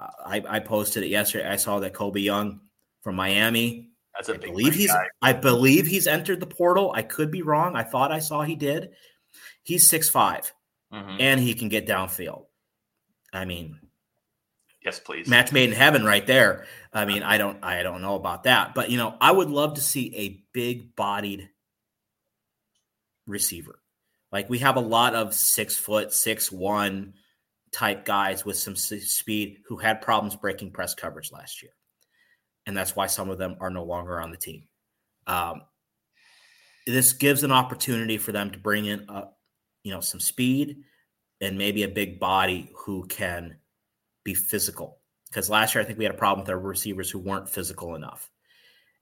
Uh, 0.00 0.08
I, 0.24 0.42
I 0.48 0.60
posted 0.60 1.02
it 1.04 1.08
yesterday. 1.08 1.48
I 1.48 1.56
saw 1.56 1.80
that 1.80 1.94
Colbie 1.94 2.22
Young 2.22 2.60
from 3.02 3.16
Miami. 3.16 3.90
That's 4.14 4.28
a 4.28 4.34
I 4.34 4.38
believe 4.38 4.74
he's 4.74 4.90
guy. 4.90 5.06
I 5.22 5.32
believe 5.32 5.86
he's 5.86 6.06
entered 6.06 6.40
the 6.40 6.46
portal. 6.46 6.92
I 6.94 7.02
could 7.02 7.30
be 7.30 7.42
wrong. 7.42 7.76
I 7.76 7.84
thought 7.84 8.10
I 8.10 8.18
saw 8.18 8.42
he 8.42 8.56
did. 8.56 8.90
He's 9.68 9.86
six 9.90 10.08
five, 10.08 10.50
mm-hmm. 10.90 11.16
and 11.20 11.38
he 11.38 11.52
can 11.52 11.68
get 11.68 11.86
downfield. 11.86 12.46
I 13.34 13.44
mean, 13.44 13.78
yes, 14.82 14.98
please. 14.98 15.28
Match 15.28 15.52
made 15.52 15.68
in 15.68 15.76
heaven, 15.76 16.06
right 16.06 16.26
there. 16.26 16.64
I 16.90 17.04
mean, 17.04 17.22
I 17.22 17.36
don't, 17.36 17.62
I 17.62 17.82
don't 17.82 18.00
know 18.00 18.14
about 18.14 18.44
that, 18.44 18.74
but 18.74 18.90
you 18.90 18.96
know, 18.96 19.14
I 19.20 19.30
would 19.30 19.50
love 19.50 19.74
to 19.74 19.82
see 19.82 20.16
a 20.16 20.42
big-bodied 20.54 21.50
receiver. 23.26 23.78
Like 24.32 24.48
we 24.48 24.60
have 24.60 24.76
a 24.76 24.80
lot 24.80 25.14
of 25.14 25.34
six 25.34 25.76
foot, 25.76 26.14
six 26.14 26.50
one 26.50 27.12
type 27.70 28.06
guys 28.06 28.46
with 28.46 28.56
some 28.56 28.74
speed 28.74 29.58
who 29.66 29.76
had 29.76 30.00
problems 30.00 30.34
breaking 30.34 30.70
press 30.70 30.94
coverage 30.94 31.30
last 31.30 31.62
year, 31.62 31.72
and 32.64 32.74
that's 32.74 32.96
why 32.96 33.06
some 33.06 33.28
of 33.28 33.36
them 33.36 33.56
are 33.60 33.68
no 33.68 33.84
longer 33.84 34.18
on 34.18 34.30
the 34.30 34.38
team. 34.38 34.66
Um, 35.26 35.60
this 36.86 37.12
gives 37.12 37.42
an 37.42 37.52
opportunity 37.52 38.16
for 38.16 38.32
them 38.32 38.50
to 38.52 38.58
bring 38.58 38.86
in, 38.86 39.04
a, 39.10 39.24
you 39.88 39.94
know, 39.94 40.00
some 40.00 40.20
speed 40.20 40.82
and 41.40 41.56
maybe 41.56 41.82
a 41.82 41.88
big 41.88 42.20
body 42.20 42.70
who 42.76 43.06
can 43.06 43.56
be 44.22 44.34
physical. 44.34 44.98
Because 45.30 45.48
last 45.48 45.74
year 45.74 45.80
I 45.80 45.86
think 45.86 45.98
we 45.98 46.04
had 46.04 46.14
a 46.14 46.18
problem 46.18 46.44
with 46.44 46.50
our 46.50 46.58
receivers 46.58 47.10
who 47.10 47.18
weren't 47.18 47.48
physical 47.48 47.94
enough. 47.94 48.30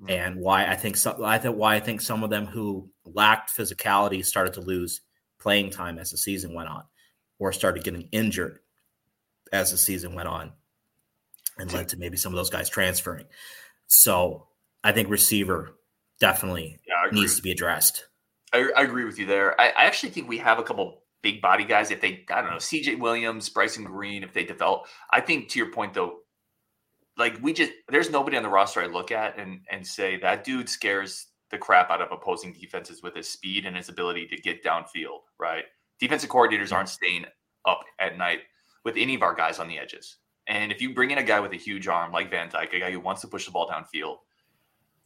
Mm-hmm. 0.01 0.11
And 0.13 0.41
why 0.41 0.65
I 0.67 0.77
think 0.77 0.97
so, 0.97 1.25
I 1.25 1.39
think 1.39 1.57
why 1.57 1.75
I 1.75 1.81
think 1.81 2.01
some 2.01 2.23
of 2.23 2.31
them 2.31 2.47
who 2.47 2.89
lacked 3.05 3.51
physicality 3.51 4.25
started 4.25 4.55
to 4.55 4.61
lose 4.61 5.01
playing 5.41 5.71
time 5.71 5.99
as 5.99 6.13
the 6.13 6.19
season 6.19 6.55
went 6.55 6.69
on, 6.69 6.85
or 7.41 7.53
started 7.53 7.83
getting 7.83 8.09
injured 8.13 8.61
as 9.53 9.73
the 9.73 9.77
season 9.77 10.15
went 10.15 10.29
on, 10.29 10.53
and 11.59 11.73
led 11.73 11.89
to 11.89 11.97
maybe 11.97 12.17
some 12.17 12.33
of 12.33 12.37
those 12.37 12.51
guys 12.51 12.69
transferring. 12.69 13.27
So 13.89 14.47
I 14.85 14.93
think 14.93 15.09
receiver 15.09 15.75
definitely 16.21 16.79
yeah, 16.87 17.11
needs 17.11 17.35
to 17.37 17.43
be 17.43 17.51
addressed. 17.51 18.07
I, 18.53 18.71
I, 18.77 18.83
agree 18.83 19.05
with 19.05 19.19
you 19.19 19.27
there. 19.27 19.61
I, 19.61 19.69
I, 19.71 19.85
actually 19.85 20.11
think 20.11 20.29
we 20.29 20.39
have 20.39 20.59
a 20.59 20.63
couple 20.63 21.03
big 21.23 21.43
body 21.43 21.65
guys, 21.65 21.91
if 21.91 22.01
they, 22.01 22.25
I 22.31 22.41
don't 22.41 22.51
know, 22.51 22.57
CJ 22.57 22.99
Williams, 22.99 23.49
Bryson 23.49 23.85
Green, 23.85 24.23
if 24.23 24.33
they 24.33 24.45
develop, 24.45 24.87
I 25.11 25.21
think 25.21 25.49
to 25.51 25.59
your 25.59 25.73
point 25.73 25.95
though, 25.95 26.19
like 27.19 27.39
we 27.43 27.53
just, 27.53 27.73
there's 27.89 28.11
nobody 28.11 28.37
on 28.37 28.43
the 28.43 28.49
roster 28.49 28.81
I 28.81 28.87
look 28.87 29.11
at 29.11 29.39
and 29.39 29.61
and 29.71 29.87
say 29.87 30.19
that 30.21 30.45
dude 30.45 30.69
scares 30.69 31.29
the 31.51 31.59
crap 31.59 31.91
out 31.91 32.03
of 32.03 32.13
opposing 32.13 32.53
defenses 32.53 33.03
with 33.03 33.15
his 33.15 33.29
speed 33.29 33.67
and 33.67 33.77
his 33.77 33.89
ability 33.89 34.27
to 34.29 34.37
get 34.37 34.65
downfield, 34.65 35.21
right? 35.39 35.65
Defensive 35.99 36.31
coordinators 36.31 36.73
aren't 36.73 36.89
staying 36.89 37.25
up 37.65 37.81
at 37.99 38.19
night 38.19 38.41
with 38.85 38.97
any 38.97 39.15
of 39.15 39.23
our 39.23 39.35
guys 39.35 39.59
on 39.59 39.69
the 39.69 39.79
edges. 39.79 40.19
And 40.49 40.71
if 40.71 40.81
you 40.81 40.95
bring 40.95 41.11
in 41.11 41.19
a 41.19 41.23
guy 41.23 41.41
with 41.41 41.53
a 41.53 41.57
huge 41.57 41.89
arm 41.89 42.13
like 42.13 42.31
Van 42.31 42.49
Dyke, 42.49 42.75
a 42.75 42.81
guy 42.81 42.91
who 42.93 43.01
wants 43.01 43.21
to 43.23 43.29
push 43.29 43.47
the 43.47 43.51
ball 43.51 43.69
downfield, 43.69 44.19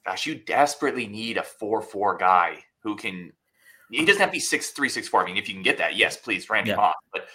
gosh, 0.04 0.26
you 0.26 0.34
desperately 0.34 1.06
need 1.06 1.38
a 1.38 1.42
4 1.42 1.80
4 1.80 2.16
guy 2.16 2.62
who 2.82 2.96
can 2.96 3.32
he 3.90 4.04
doesn't 4.04 4.20
have 4.20 4.30
to 4.30 4.32
be 4.32 4.40
six 4.40 4.70
three, 4.70 4.88
six 4.88 5.08
four. 5.08 5.22
I 5.22 5.26
mean, 5.26 5.36
if 5.36 5.48
you 5.48 5.54
can 5.54 5.62
get 5.62 5.78
that, 5.78 5.96
yes, 5.96 6.16
please, 6.16 6.48
Randy 6.48 6.70
yeah. 6.70 6.76
Moss. 6.76 6.94
But 7.12 7.26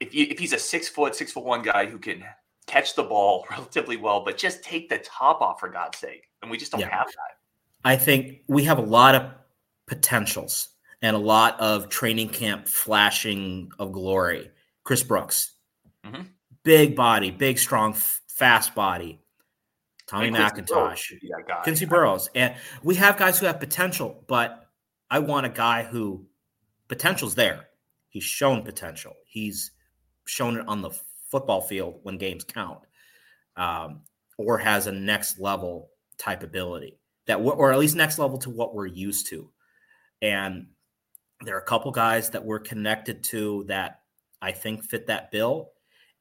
if 0.00 0.14
you, 0.14 0.26
if 0.28 0.38
he's 0.38 0.52
a 0.52 0.58
six 0.58 0.88
foot, 0.88 1.14
six 1.14 1.32
foot 1.32 1.44
one 1.44 1.62
guy 1.62 1.86
who 1.86 1.98
can 1.98 2.24
catch 2.66 2.94
the 2.94 3.02
ball 3.02 3.46
relatively 3.50 3.96
well, 3.96 4.24
but 4.24 4.36
just 4.36 4.62
take 4.62 4.88
the 4.88 4.98
top 4.98 5.40
off 5.40 5.60
for 5.60 5.68
God's 5.68 5.98
sake, 5.98 6.28
and 6.42 6.50
we 6.50 6.56
just 6.56 6.72
don't 6.72 6.80
yeah. 6.80 6.90
have 6.90 7.06
that. 7.06 7.38
I 7.84 7.96
think 7.96 8.42
we 8.46 8.64
have 8.64 8.78
a 8.78 8.82
lot 8.82 9.14
of 9.14 9.30
potentials 9.86 10.68
and 11.00 11.16
a 11.16 11.18
lot 11.18 11.58
of 11.60 11.88
training 11.88 12.28
camp 12.28 12.68
flashing 12.68 13.72
of 13.78 13.92
glory. 13.92 14.50
Chris 14.84 15.02
Brooks, 15.02 15.52
mm-hmm. 16.04 16.22
big 16.62 16.94
body, 16.94 17.30
big, 17.30 17.58
strong, 17.58 17.94
fast 17.94 18.74
body. 18.74 19.18
Tommy 20.06 20.30
McIntosh, 20.30 21.10
Quincy 21.62 21.86
Burroughs, 21.86 22.28
and 22.34 22.54
we 22.82 22.96
have 22.96 23.16
guys 23.16 23.38
who 23.38 23.46
have 23.46 23.58
potential, 23.58 24.22
but 24.26 24.61
I 25.12 25.18
want 25.18 25.44
a 25.44 25.50
guy 25.50 25.82
who 25.82 26.24
potential's 26.88 27.34
there. 27.34 27.68
He's 28.08 28.24
shown 28.24 28.62
potential. 28.62 29.12
He's 29.26 29.72
shown 30.24 30.56
it 30.56 30.66
on 30.66 30.80
the 30.80 30.90
football 31.30 31.60
field 31.60 32.00
when 32.02 32.16
games 32.16 32.44
count, 32.44 32.78
um, 33.58 34.00
or 34.38 34.56
has 34.56 34.86
a 34.86 34.92
next 34.92 35.38
level 35.38 35.90
type 36.16 36.42
ability 36.42 36.98
that, 37.26 37.36
or 37.36 37.72
at 37.72 37.78
least 37.78 37.94
next 37.94 38.18
level 38.18 38.38
to 38.38 38.48
what 38.48 38.74
we're 38.74 38.86
used 38.86 39.26
to. 39.28 39.50
And 40.22 40.68
there 41.42 41.56
are 41.56 41.60
a 41.60 41.66
couple 41.66 41.90
guys 41.90 42.30
that 42.30 42.42
we're 42.42 42.60
connected 42.60 43.22
to 43.24 43.64
that 43.64 44.00
I 44.40 44.52
think 44.52 44.82
fit 44.82 45.08
that 45.08 45.30
bill. 45.30 45.72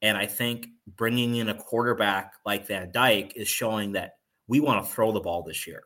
And 0.02 0.18
I 0.18 0.26
think 0.26 0.68
bringing 0.98 1.38
in 1.38 1.48
a 1.48 1.56
quarterback 1.56 2.34
like 2.46 2.68
Van 2.68 2.92
Dyke 2.92 3.38
is 3.38 3.48
showing 3.48 3.94
that 3.94 4.16
we 4.48 4.60
want 4.60 4.86
to 4.86 4.92
throw 4.92 5.14
the 5.14 5.22
ball 5.22 5.44
this 5.44 5.66
year. 5.66 5.84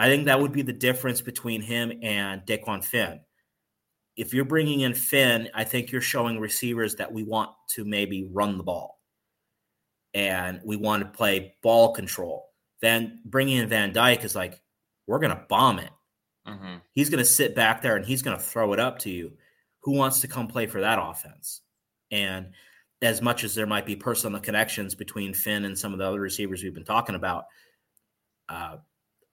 I 0.00 0.08
think 0.08 0.24
that 0.24 0.40
would 0.40 0.52
be 0.52 0.62
the 0.62 0.72
difference 0.72 1.20
between 1.20 1.60
him 1.60 1.92
and 2.02 2.40
Dequan 2.46 2.82
Finn. 2.82 3.20
If 4.16 4.32
you're 4.32 4.46
bringing 4.46 4.80
in 4.80 4.94
Finn, 4.94 5.50
I 5.54 5.64
think 5.64 5.92
you're 5.92 6.00
showing 6.00 6.40
receivers 6.40 6.94
that 6.94 7.12
we 7.12 7.22
want 7.22 7.50
to 7.74 7.84
maybe 7.84 8.26
run 8.32 8.56
the 8.56 8.64
ball 8.64 8.98
and 10.14 10.58
we 10.64 10.76
want 10.76 11.02
to 11.02 11.08
play 11.10 11.54
ball 11.62 11.92
control. 11.92 12.46
Then 12.80 13.20
bringing 13.26 13.58
in 13.58 13.68
Van 13.68 13.92
Dyke 13.92 14.24
is 14.24 14.34
like, 14.34 14.62
we're 15.06 15.18
going 15.18 15.36
to 15.36 15.44
bomb 15.50 15.78
it. 15.78 15.90
Mm-hmm. 16.48 16.76
He's 16.92 17.10
going 17.10 17.22
to 17.22 17.30
sit 17.30 17.54
back 17.54 17.82
there 17.82 17.96
and 17.96 18.06
he's 18.06 18.22
going 18.22 18.38
to 18.38 18.42
throw 18.42 18.72
it 18.72 18.80
up 18.80 19.00
to 19.00 19.10
you. 19.10 19.32
Who 19.82 19.92
wants 19.92 20.20
to 20.20 20.28
come 20.28 20.48
play 20.48 20.66
for 20.66 20.80
that 20.80 20.98
offense? 20.98 21.60
And 22.10 22.52
as 23.02 23.20
much 23.20 23.44
as 23.44 23.54
there 23.54 23.66
might 23.66 23.84
be 23.84 23.96
personal 23.96 24.40
connections 24.40 24.94
between 24.94 25.34
Finn 25.34 25.66
and 25.66 25.78
some 25.78 25.92
of 25.92 25.98
the 25.98 26.06
other 26.06 26.20
receivers 26.20 26.62
we've 26.62 26.72
been 26.72 26.84
talking 26.84 27.16
about, 27.16 27.44
uh, 28.48 28.76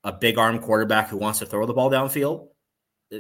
a 0.04 0.12
big 0.12 0.38
arm 0.38 0.60
quarterback 0.60 1.10
who 1.10 1.18
wants 1.18 1.40
to 1.40 1.46
throw 1.46 1.66
the 1.66 1.74
ball 1.74 1.90
downfield, 1.90 2.50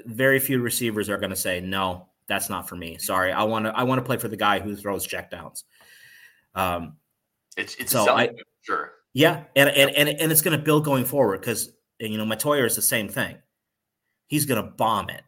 very 0.06 0.40
few 0.40 0.62
receivers 0.62 1.10
are 1.10 1.18
going 1.18 1.30
to 1.30 1.36
say, 1.36 1.60
"No, 1.60 2.10
that's 2.28 2.50
not 2.50 2.68
for 2.68 2.76
me. 2.76 2.98
Sorry, 2.98 3.32
I 3.32 3.44
want 3.44 3.66
to. 3.66 3.78
I 3.78 3.84
want 3.84 4.00
to 4.00 4.06
play 4.06 4.18
for 4.18 4.28
the 4.28 4.38
guy 4.38 4.60
who 4.60 4.76
throws 4.76 5.08
checkdowns." 5.08 5.63
Um, 6.56 6.98
it's 7.56 7.76
it's 7.76 7.92
so 7.92 8.10
I, 8.10 8.30
sure. 8.62 8.94
Yeah, 9.13 9.44
and 9.56 9.70
and 9.70 9.92
and, 9.92 10.10
and 10.10 10.32
it's 10.32 10.42
going 10.42 10.58
to 10.58 10.63
build 10.63 10.86
going 10.86 11.06
forward 11.06 11.42
because 11.42 11.70
you 12.00 12.18
know 12.18 12.26
Mettauer 12.26 12.66
is 12.66 12.76
the 12.76 12.82
same 12.82 13.10
thing. 13.10 13.38
He's 14.28 14.46
going 14.46 14.63
to 14.63 14.70
bomb 14.70 15.10
it 15.10 15.24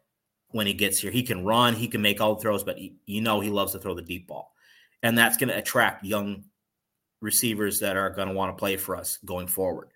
when 0.48 0.66
he 0.66 0.74
gets 0.74 0.98
here. 0.98 1.10
He 1.10 1.22
can 1.22 1.44
run, 1.44 1.74
he 1.74 1.88
can 1.88 2.02
make 2.02 2.20
all 2.20 2.34
the 2.34 2.40
throws, 2.40 2.64
but 2.64 2.76
he, 2.76 2.96
you 3.06 3.20
know 3.22 3.40
he 3.40 3.50
loves 3.50 3.72
to 3.72 3.78
throw 3.78 3.94
the 3.94 4.02
deep 4.02 4.26
ball 4.26 4.50
and 5.02 5.16
that's 5.16 5.36
going 5.36 5.48
to 5.48 5.56
attract 5.56 6.04
young 6.04 6.44
receivers 7.20 7.80
that 7.80 7.96
are 7.96 8.10
going 8.10 8.28
to 8.28 8.34
want 8.34 8.56
to 8.56 8.58
play 8.58 8.76
for 8.76 8.96
us 8.96 9.18
going 9.24 9.46
forward. 9.46 9.88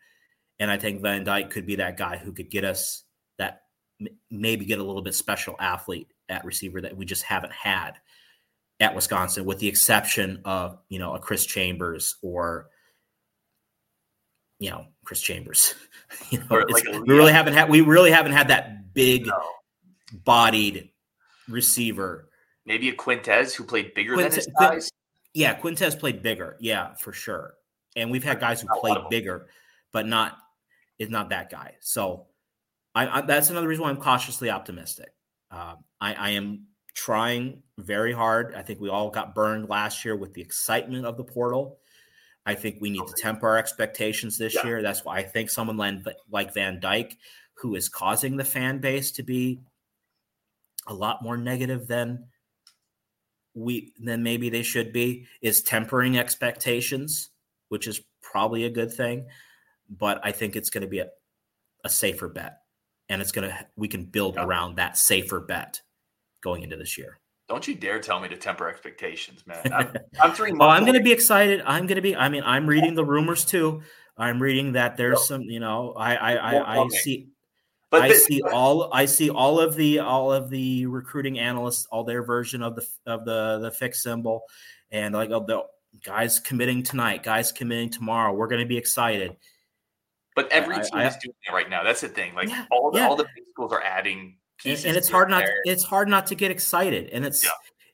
And 0.58 0.70
I 0.70 0.78
think 0.78 1.02
Van 1.02 1.24
Dyke 1.24 1.50
could 1.50 1.66
be 1.66 1.76
that 1.76 1.96
guy 1.96 2.16
who 2.16 2.32
could 2.32 2.50
get 2.50 2.64
us 2.64 3.04
that 3.38 3.62
maybe 4.30 4.64
get 4.64 4.78
a 4.78 4.84
little 4.84 5.02
bit 5.02 5.14
special 5.14 5.56
athlete 5.58 6.08
at 6.28 6.44
receiver 6.44 6.80
that 6.80 6.96
we 6.96 7.04
just 7.04 7.22
haven't 7.22 7.52
had 7.52 7.92
at 8.80 8.94
Wisconsin, 8.94 9.44
with 9.44 9.58
the 9.58 9.68
exception 9.68 10.40
of 10.44 10.78
you 10.88 10.98
know 10.98 11.14
a 11.14 11.18
Chris 11.18 11.44
Chambers 11.46 12.16
or 12.22 12.68
you 14.58 14.70
know 14.70 14.86
Chris 15.04 15.20
Chambers. 15.20 15.74
you 16.30 16.38
know, 16.38 16.64
like 16.68 16.84
a, 16.92 17.00
we 17.00 17.14
really 17.14 17.32
haven't 17.32 17.54
had 17.54 17.68
we 17.68 17.80
really 17.80 18.10
haven't 18.10 18.32
had 18.32 18.48
that 18.48 18.94
big 18.94 19.26
no. 19.26 19.42
bodied 20.24 20.90
receiver 21.48 22.28
maybe 22.66 22.88
a 22.88 22.94
Quintez 22.94 23.54
who 23.54 23.64
played 23.64 23.94
bigger 23.94 24.16
Quintez, 24.16 24.22
than 24.22 24.32
his 24.32 24.48
size. 24.58 24.90
Yeah, 25.32 25.58
Quintez 25.58 25.98
played 25.98 26.22
bigger. 26.22 26.56
Yeah, 26.60 26.94
for 26.94 27.12
sure. 27.12 27.54
And 27.96 28.10
we've 28.10 28.24
had 28.24 28.40
guys 28.40 28.60
who 28.60 28.68
played 28.80 28.98
bigger, 29.10 29.46
but 29.92 30.06
not 30.06 30.38
is 30.98 31.10
not 31.10 31.30
that 31.30 31.50
guy. 31.50 31.74
So 31.80 32.26
I, 32.94 33.18
I, 33.18 33.20
that's 33.22 33.50
another 33.50 33.68
reason 33.68 33.82
why 33.84 33.90
I'm 33.90 33.96
cautiously 33.96 34.50
optimistic. 34.50 35.12
Uh, 35.50 35.76
I, 36.00 36.14
I 36.14 36.30
am 36.30 36.66
trying 36.94 37.62
very 37.78 38.12
hard. 38.12 38.54
I 38.54 38.62
think 38.62 38.80
we 38.80 38.88
all 38.88 39.10
got 39.10 39.34
burned 39.34 39.68
last 39.68 40.04
year 40.04 40.16
with 40.16 40.34
the 40.34 40.42
excitement 40.42 41.06
of 41.06 41.16
the 41.16 41.24
portal. 41.24 41.78
I 42.46 42.54
think 42.54 42.76
we 42.80 42.90
need 42.90 43.06
to 43.06 43.14
temper 43.16 43.48
our 43.48 43.58
expectations 43.58 44.36
this 44.36 44.54
yeah. 44.54 44.66
year. 44.66 44.82
That's 44.82 45.04
why 45.04 45.16
I 45.16 45.22
think 45.22 45.50
someone 45.50 46.04
like 46.30 46.54
Van 46.54 46.78
Dyke, 46.78 47.16
who 47.54 47.74
is 47.74 47.88
causing 47.88 48.36
the 48.36 48.44
fan 48.44 48.78
base 48.78 49.12
to 49.12 49.22
be 49.22 49.60
a 50.86 50.94
lot 50.94 51.22
more 51.22 51.36
negative 51.36 51.86
than 51.86 52.26
we 53.54 53.92
than 53.98 54.22
maybe 54.22 54.50
they 54.50 54.62
should 54.62 54.92
be 54.92 55.26
is 55.40 55.62
tempering 55.62 56.18
expectations, 56.18 57.30
which 57.68 57.86
is 57.86 58.02
probably 58.20 58.64
a 58.64 58.70
good 58.70 58.92
thing. 58.92 59.26
But 59.88 60.20
I 60.24 60.32
think 60.32 60.56
it's 60.56 60.70
going 60.70 60.82
to 60.82 60.88
be 60.88 61.00
a, 61.00 61.08
a 61.84 61.88
safer 61.88 62.28
bet, 62.28 62.58
and 63.08 63.20
it's 63.20 63.32
going 63.32 63.48
to 63.48 63.66
we 63.76 63.88
can 63.88 64.04
build 64.04 64.36
yeah. 64.36 64.44
around 64.44 64.76
that 64.76 64.96
safer 64.96 65.40
bet 65.40 65.80
going 66.42 66.62
into 66.62 66.76
this 66.76 66.96
year. 66.96 67.18
Don't 67.48 67.68
you 67.68 67.74
dare 67.74 68.00
tell 68.00 68.20
me 68.20 68.28
to 68.28 68.36
temper 68.36 68.68
expectations, 68.68 69.46
man. 69.46 69.60
I'm, 69.72 69.92
I'm 70.20 70.32
three. 70.32 70.52
well, 70.52 70.70
I'm 70.70 70.82
going 70.82 70.94
to 70.94 71.02
be 71.02 71.12
excited. 71.12 71.62
I'm 71.66 71.86
going 71.86 71.96
to 71.96 72.02
be. 72.02 72.16
I 72.16 72.28
mean, 72.28 72.42
I'm 72.44 72.66
reading 72.66 72.94
the 72.94 73.04
rumors 73.04 73.44
too. 73.44 73.82
I'm 74.16 74.40
reading 74.40 74.72
that 74.72 74.96
there's 74.96 75.26
some. 75.26 75.42
You 75.42 75.60
know, 75.60 75.92
I 75.96 76.14
I 76.14 76.34
I, 76.34 76.82
I 76.82 76.88
see. 76.88 77.28
But 77.90 78.02
I 78.02 78.12
see 78.12 78.42
all 78.42 78.92
I 78.92 79.04
see 79.04 79.30
all 79.30 79.60
of 79.60 79.76
the 79.76 80.00
all 80.00 80.32
of 80.32 80.50
the 80.50 80.86
recruiting 80.86 81.38
analysts, 81.38 81.86
all 81.92 82.02
their 82.02 82.24
version 82.24 82.62
of 82.62 82.74
the 82.74 82.86
of 83.06 83.24
the 83.24 83.58
the 83.60 83.70
fixed 83.70 84.02
symbol, 84.02 84.42
and 84.90 85.14
like 85.14 85.30
oh, 85.30 85.44
the 85.46 85.62
guys 86.02 86.40
committing 86.40 86.82
tonight, 86.82 87.22
guys 87.22 87.52
committing 87.52 87.90
tomorrow. 87.90 88.32
We're 88.32 88.48
going 88.48 88.62
to 88.62 88.66
be 88.66 88.78
excited. 88.78 89.36
But 90.34 90.50
every 90.50 90.76
team 90.76 90.90
I, 90.94 91.06
is 91.06 91.16
doing 91.16 91.34
it 91.46 91.52
right 91.52 91.70
now. 91.70 91.84
That's 91.84 92.00
the 92.00 92.08
thing. 92.08 92.34
Like 92.34 92.48
yeah, 92.48 92.66
all 92.70 92.90
the 92.90 92.98
yeah. 92.98 93.08
all 93.08 93.16
the 93.16 93.24
big 93.24 93.44
schools 93.50 93.72
are 93.72 93.82
adding 93.82 94.36
and, 94.64 94.84
and, 94.84 94.96
it's 94.96 95.08
hard 95.08 95.28
not 95.28 95.44
to, 95.44 95.52
it's 95.64 95.84
hard 95.84 96.08
not 96.08 96.26
to 96.28 96.34
get 96.34 96.50
excited, 96.50 97.10
and 97.10 97.24
it's 97.24 97.44
yeah. 97.44 97.50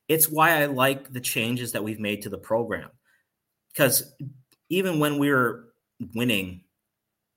it's 0.09 0.29
why 0.29 0.62
I 0.62 0.66
like 0.66 1.12
the 1.12 1.20
changes 1.20 1.72
that 1.72 1.83
we've 1.83 2.00
made 2.00 2.22
to 2.22 2.29
the 2.29 2.38
program 2.38 2.90
because 3.72 4.14
even 4.68 4.98
when 4.98 5.18
we 5.18 5.31
were 5.31 5.70
winning 6.14 6.62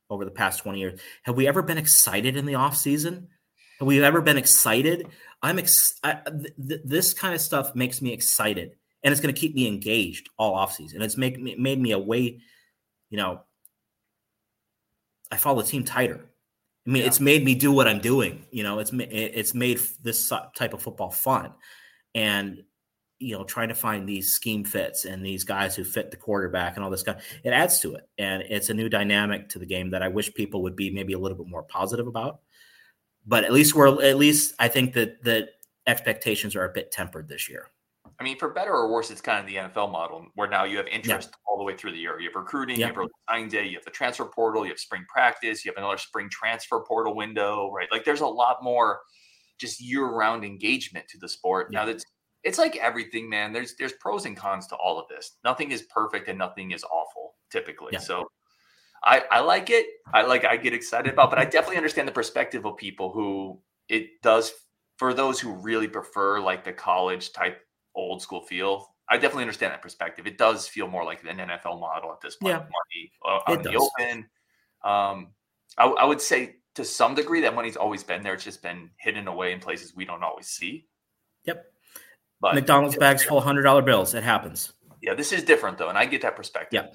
over 0.10 0.26
the 0.26 0.32
past 0.32 0.60
20 0.60 0.80
years. 0.80 1.00
Have 1.24 1.36
we 1.36 1.48
ever 1.48 1.62
been 1.62 1.78
excited 1.78 2.38
in 2.38 2.46
the 2.46 2.56
off 2.56 2.78
season? 2.78 3.28
Have 3.80 3.88
we 3.88 4.02
ever 4.04 4.22
been 4.22 4.38
excited? 4.38 5.08
I'm 5.42 5.60
ex- 5.60 6.00
I, 6.04 6.14
th- 6.14 6.54
th- 6.68 6.82
this 6.86 7.14
kind 7.14 7.34
of 7.34 7.42
stuff 7.42 7.76
makes 7.76 8.02
me 8.02 8.14
excited 8.14 8.76
and 9.04 9.12
it's 9.12 9.20
going 9.20 9.34
to 9.34 9.40
keep 9.40 9.56
me 9.56 9.68
engaged 9.68 10.30
all 10.38 10.54
off 10.54 10.74
season. 10.74 11.02
It's 11.02 11.18
make 11.18 11.40
me, 11.40 11.56
made 11.56 11.80
me 11.80 11.92
a 11.92 12.00
way, 12.00 12.40
you 13.10 13.18
know, 13.18 13.42
I 15.34 15.38
follow 15.38 15.64
the 15.64 15.68
team 15.68 15.84
tighter. 15.84 16.30
I 16.86 16.90
mean, 16.90 17.02
yeah. 17.02 17.08
it's 17.08 17.20
made 17.20 17.44
me 17.44 17.56
do 17.56 17.72
what 17.72 17.88
I'm 17.88 18.00
doing. 18.00 18.46
You 18.52 18.62
know, 18.62 18.78
it's 18.78 18.92
it's 18.94 19.56
made 19.56 19.80
this 20.04 20.32
type 20.56 20.74
of 20.74 20.82
football 20.82 21.10
fun, 21.10 21.54
and 22.14 22.64
you 23.18 23.36
know, 23.36 23.44
trying 23.44 23.70
to 23.70 23.76
find 23.76 24.08
these 24.08 24.34
scheme 24.34 24.64
fits 24.64 25.06
and 25.06 25.26
these 25.26 25.44
guys 25.44 25.76
who 25.76 25.84
fit 25.84 26.12
the 26.12 26.18
quarterback 26.18 26.76
and 26.76 26.84
all 26.84 26.92
this 26.92 27.00
stuff, 27.00 27.24
it 27.44 27.50
adds 27.50 27.80
to 27.80 27.96
it. 27.96 28.08
And 28.18 28.44
it's 28.44 28.70
a 28.70 28.74
new 28.74 28.90
dynamic 28.90 29.50
to 29.50 29.60
the 29.60 29.66
game 29.66 29.92
that 29.92 30.04
I 30.04 30.10
wish 30.10 30.34
people 30.34 30.62
would 30.64 30.76
be 30.76 30.92
maybe 30.92 31.14
a 31.14 31.20
little 31.20 31.38
bit 31.38 31.48
more 31.48 31.64
positive 31.64 32.06
about. 32.06 32.42
But 33.26 33.46
at 33.46 33.54
least 33.54 33.74
we're 33.74 34.04
at 34.04 34.18
least 34.18 34.54
I 34.60 34.68
think 34.68 34.94
that 34.94 35.24
that 35.24 35.50
expectations 35.88 36.56
are 36.56 36.66
a 36.66 36.74
bit 36.74 36.92
tempered 36.92 37.28
this 37.28 37.50
year. 37.50 37.70
I 38.24 38.26
mean, 38.26 38.38
for 38.38 38.52
better 38.52 38.72
or 38.72 38.90
worse, 38.90 39.12
it's 39.12 39.20
kind 39.20 39.38
of 39.38 39.46
the 39.46 39.56
NFL 39.56 39.92
model 39.92 40.26
where 40.36 40.48
now 40.48 40.64
you 40.64 40.78
have 40.78 40.88
interest 40.88 41.32
yeah. 41.34 41.38
all 41.46 41.58
the 41.58 41.64
way 41.66 41.76
through 41.76 41.92
the 41.92 41.98
year. 41.98 42.18
You 42.22 42.30
have 42.30 42.36
recruiting, 42.36 42.80
yeah. 42.80 42.88
you 42.88 42.94
have 42.94 43.10
signing 43.30 43.50
day, 43.50 43.68
you 43.68 43.76
have 43.76 43.84
the 43.84 43.92
transfer 43.92 44.24
portal, 44.24 44.64
you 44.64 44.72
have 44.72 44.80
spring 44.80 45.04
practice, 45.10 45.66
you 45.66 45.72
have 45.72 45.78
another 45.78 45.98
spring 45.98 46.30
transfer 46.30 46.80
portal 46.88 47.18
window, 47.18 47.70
right? 47.76 47.90
Like 47.92 48.06
there's 48.06 48.22
a 48.22 48.26
lot 48.26 48.64
more 48.64 49.02
just 49.60 49.82
year-round 49.82 50.46
engagement 50.46 51.06
to 51.10 51.18
the 51.18 51.28
sport. 51.28 51.68
Yeah. 51.70 51.80
Now 51.80 51.86
that's 51.88 52.06
it's 52.44 52.58
like 52.58 52.78
everything, 52.78 53.30
man. 53.30 53.52
There's 53.52 53.76
there's 53.78 53.94
pros 54.00 54.26
and 54.26 54.38
cons 54.38 54.68
to 54.68 54.78
all 54.78 54.98
of 54.98 55.10
this. 55.10 55.36
Nothing 55.44 55.72
is 55.72 55.82
perfect 55.94 56.30
and 56.30 56.38
nothing 56.40 56.72
is 56.72 56.86
awful 56.86 57.36
typically. 57.52 58.00
So 58.00 58.32
I 59.04 59.24
I 59.32 59.42
like 59.42 59.70
it. 59.70 59.86
I 60.14 60.22
like 60.22 60.46
I 60.46 60.56
get 60.56 60.74
excited 60.74 61.12
about, 61.12 61.30
but 61.30 61.40
I 61.40 61.44
definitely 61.44 61.76
understand 61.76 62.08
the 62.08 62.14
perspective 62.14 62.66
of 62.66 62.78
people 62.78 63.12
who 63.12 63.60
it 63.90 64.22
does 64.22 64.54
for 64.96 65.14
those 65.14 65.42
who 65.42 65.52
really 65.52 65.90
prefer 65.90 66.40
like 66.40 66.64
the 66.64 66.72
college 66.72 67.34
type 67.34 67.60
old 67.96 68.22
school 68.22 68.42
feel. 68.42 68.90
I 69.10 69.16
definitely 69.16 69.44
understand 69.44 69.74
that 69.74 69.82
perspective. 69.82 70.26
It 70.28 70.38
does 70.38 70.68
feel 70.68 70.88
more 70.88 71.04
like 71.04 71.24
an 71.24 71.38
NFL 71.38 71.80
model 71.80 72.12
at 72.12 72.22
this 72.22 72.36
point. 72.38 72.54
Yeah. 72.54 72.60
Money 72.60 73.12
uh, 73.26 73.52
on 73.52 73.62
the 73.62 73.76
open. 73.76 74.26
Um, 74.84 75.28
I, 75.78 75.86
I 75.86 76.06
would 76.06 76.22
say 76.22 76.58
to 76.76 76.86
some 76.86 77.14
degree 77.14 77.42
that 77.42 77.54
money's 77.54 77.76
always 77.76 78.04
been 78.04 78.24
there. 78.24 78.34
It's 78.34 78.44
just 78.44 78.64
been 78.64 78.90
hidden 78.98 79.28
away 79.28 79.52
in 79.52 79.60
places 79.60 79.96
we 79.96 80.06
don't 80.06 80.24
always 80.24 80.48
see. 80.48 80.88
Yep. 81.46 81.66
But 82.42 82.56
McDonald's 82.56 82.98
bags 82.98 83.24
full 83.24 83.38
of 83.38 83.44
hundred 83.44 83.64
dollar 83.64 83.82
bills. 83.82 84.14
It 84.14 84.24
happens. 84.24 84.74
Yeah, 85.02 85.14
this 85.14 85.32
is 85.32 85.44
different 85.44 85.78
though, 85.78 85.90
and 85.90 85.98
I 85.98 86.06
get 86.06 86.22
that 86.22 86.36
perspective. 86.36 86.86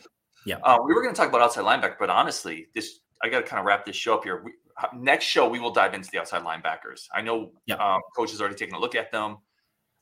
Yeah, 0.47 0.57
yeah. 0.57 0.65
Uh, 0.65 0.79
we 0.85 0.95
were 0.95 1.03
going 1.03 1.15
to 1.15 1.19
talk 1.19 1.29
about 1.29 1.43
outside 1.43 1.65
linebacker, 1.65 1.97
but 1.99 2.11
honestly, 2.11 2.69
this 2.75 3.01
I 3.23 3.29
got 3.29 3.41
to 3.41 3.47
kind 3.47 3.61
of 3.61 3.67
wrap 3.67 3.85
this 3.85 3.97
show 3.97 4.15
up 4.15 4.25
here. 4.25 4.43
We, 4.45 4.53
next 4.95 5.25
show, 5.25 5.49
we 5.49 5.59
will 5.59 5.73
dive 5.73 5.95
into 5.95 6.09
the 6.11 6.19
outside 6.19 6.43
linebackers. 6.43 7.07
I 7.15 7.23
know 7.23 7.53
yeah. 7.67 7.77
um, 7.77 8.01
coach 8.17 8.31
has 8.31 8.41
already 8.41 8.57
taken 8.57 8.75
a 8.75 8.79
look 8.79 8.95
at 8.95 9.11
them. 9.11 9.33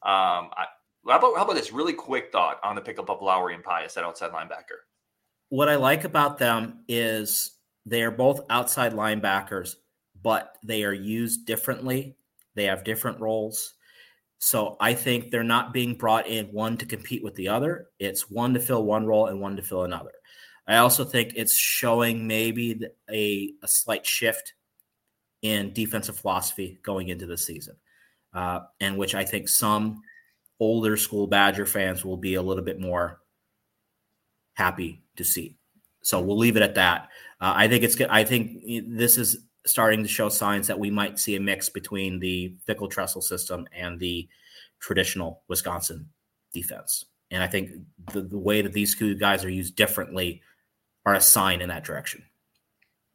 Um, 0.02 0.50
I, 0.52 0.66
how 1.08 1.18
about 1.18 1.36
how 1.36 1.44
about 1.44 1.54
this 1.56 1.72
really 1.72 1.92
quick 1.92 2.32
thought 2.32 2.58
on 2.64 2.74
the 2.74 2.80
pickup 2.80 3.10
of 3.10 3.22
Lowery 3.22 3.54
and 3.54 3.64
Pius 3.64 3.96
at 3.96 4.04
outside 4.04 4.32
linebacker? 4.32 4.82
What 5.48 5.68
I 5.68 5.76
like 5.76 6.04
about 6.04 6.38
them 6.38 6.84
is 6.88 7.52
they 7.86 8.02
are 8.02 8.10
both 8.10 8.40
outside 8.50 8.92
linebackers, 8.92 9.76
but 10.22 10.58
they 10.64 10.84
are 10.84 10.92
used 10.92 11.46
differently. 11.46 12.16
They 12.54 12.64
have 12.64 12.84
different 12.84 13.20
roles 13.20 13.74
So 14.38 14.76
I 14.80 14.94
think 14.94 15.30
they're 15.30 15.42
not 15.44 15.72
being 15.72 15.94
brought 15.94 16.26
in 16.26 16.46
one 16.46 16.76
to 16.78 16.86
compete 16.86 17.24
with 17.24 17.34
the 17.34 17.48
other. 17.48 17.88
It's 17.98 18.30
one 18.30 18.54
to 18.54 18.60
fill 18.60 18.84
one 18.84 19.06
role 19.06 19.26
and 19.26 19.40
one 19.40 19.56
to 19.56 19.62
fill 19.62 19.84
another. 19.84 20.12
I 20.68 20.78
also 20.78 21.04
think 21.04 21.32
it's 21.36 21.56
showing 21.56 22.26
maybe 22.26 22.80
a, 23.10 23.52
a 23.62 23.68
slight 23.68 24.04
shift 24.04 24.54
in 25.42 25.72
defensive 25.72 26.18
philosophy 26.18 26.78
going 26.82 27.08
into 27.08 27.26
the 27.26 27.38
season, 27.38 27.76
uh, 28.34 28.60
and 28.80 28.98
which 28.98 29.14
I 29.14 29.24
think 29.24 29.48
some 29.48 30.02
older 30.60 30.96
school 30.96 31.26
Badger 31.26 31.66
fans 31.66 32.04
will 32.04 32.16
be 32.16 32.34
a 32.34 32.42
little 32.42 32.64
bit 32.64 32.80
more 32.80 33.20
happy 34.54 35.02
to 35.16 35.24
see. 35.24 35.56
So 36.02 36.20
we'll 36.20 36.38
leave 36.38 36.56
it 36.56 36.62
at 36.62 36.76
that. 36.76 37.08
Uh, 37.40 37.52
I 37.56 37.68
think 37.68 37.84
it's. 37.84 38.00
I 38.00 38.24
think 38.24 38.62
this 38.88 39.18
is 39.18 39.38
starting 39.66 40.02
to 40.02 40.08
show 40.08 40.28
signs 40.28 40.68
that 40.68 40.78
we 40.78 40.90
might 40.90 41.18
see 41.18 41.34
a 41.34 41.40
mix 41.40 41.68
between 41.68 42.20
the 42.20 42.54
Fickell 42.68 42.90
Tressel 42.90 43.20
system 43.20 43.66
and 43.72 43.98
the 43.98 44.28
traditional 44.78 45.42
Wisconsin 45.48 46.08
defense. 46.52 47.04
And 47.30 47.42
I 47.42 47.48
think 47.48 47.70
the, 48.12 48.22
the 48.22 48.38
way 48.38 48.62
that 48.62 48.72
these 48.72 48.96
two 48.96 49.16
guys 49.16 49.44
are 49.44 49.50
used 49.50 49.74
differently 49.74 50.42
are 51.04 51.14
a 51.14 51.20
sign 51.20 51.60
in 51.60 51.68
that 51.68 51.84
direction. 51.84 52.22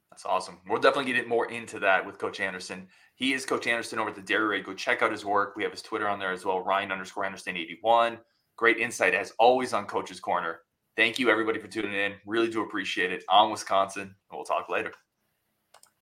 That's 0.09 0.25
awesome. 0.25 0.59
We'll 0.67 0.81
definitely 0.81 1.13
get 1.13 1.27
more 1.27 1.49
into 1.49 1.79
that 1.79 2.05
with 2.05 2.17
Coach 2.17 2.41
Anderson. 2.41 2.87
He 3.21 3.33
is 3.33 3.45
Coach 3.45 3.67
Anderson 3.67 3.99
over 3.99 4.09
at 4.09 4.15
the 4.15 4.21
Dairy 4.23 4.47
Raid. 4.47 4.65
Go 4.65 4.73
check 4.73 5.03
out 5.03 5.11
his 5.11 5.23
work. 5.23 5.55
We 5.55 5.61
have 5.61 5.71
his 5.71 5.83
Twitter 5.83 6.09
on 6.09 6.17
there 6.17 6.31
as 6.31 6.43
well, 6.43 6.59
Ryan 6.59 6.91
underscore 6.91 7.23
Anderson 7.23 7.55
81. 7.55 8.17
Great 8.57 8.77
insight 8.77 9.13
as 9.13 9.31
always 9.37 9.73
on 9.73 9.85
Coach's 9.85 10.19
Corner. 10.19 10.61
Thank 10.97 11.19
you 11.19 11.29
everybody 11.29 11.59
for 11.59 11.67
tuning 11.67 11.93
in. 11.93 12.15
Really 12.25 12.49
do 12.49 12.63
appreciate 12.63 13.13
it. 13.13 13.23
On 13.29 13.51
Wisconsin, 13.51 14.01
and 14.01 14.11
we'll 14.31 14.43
talk 14.43 14.69
later. 14.69 14.91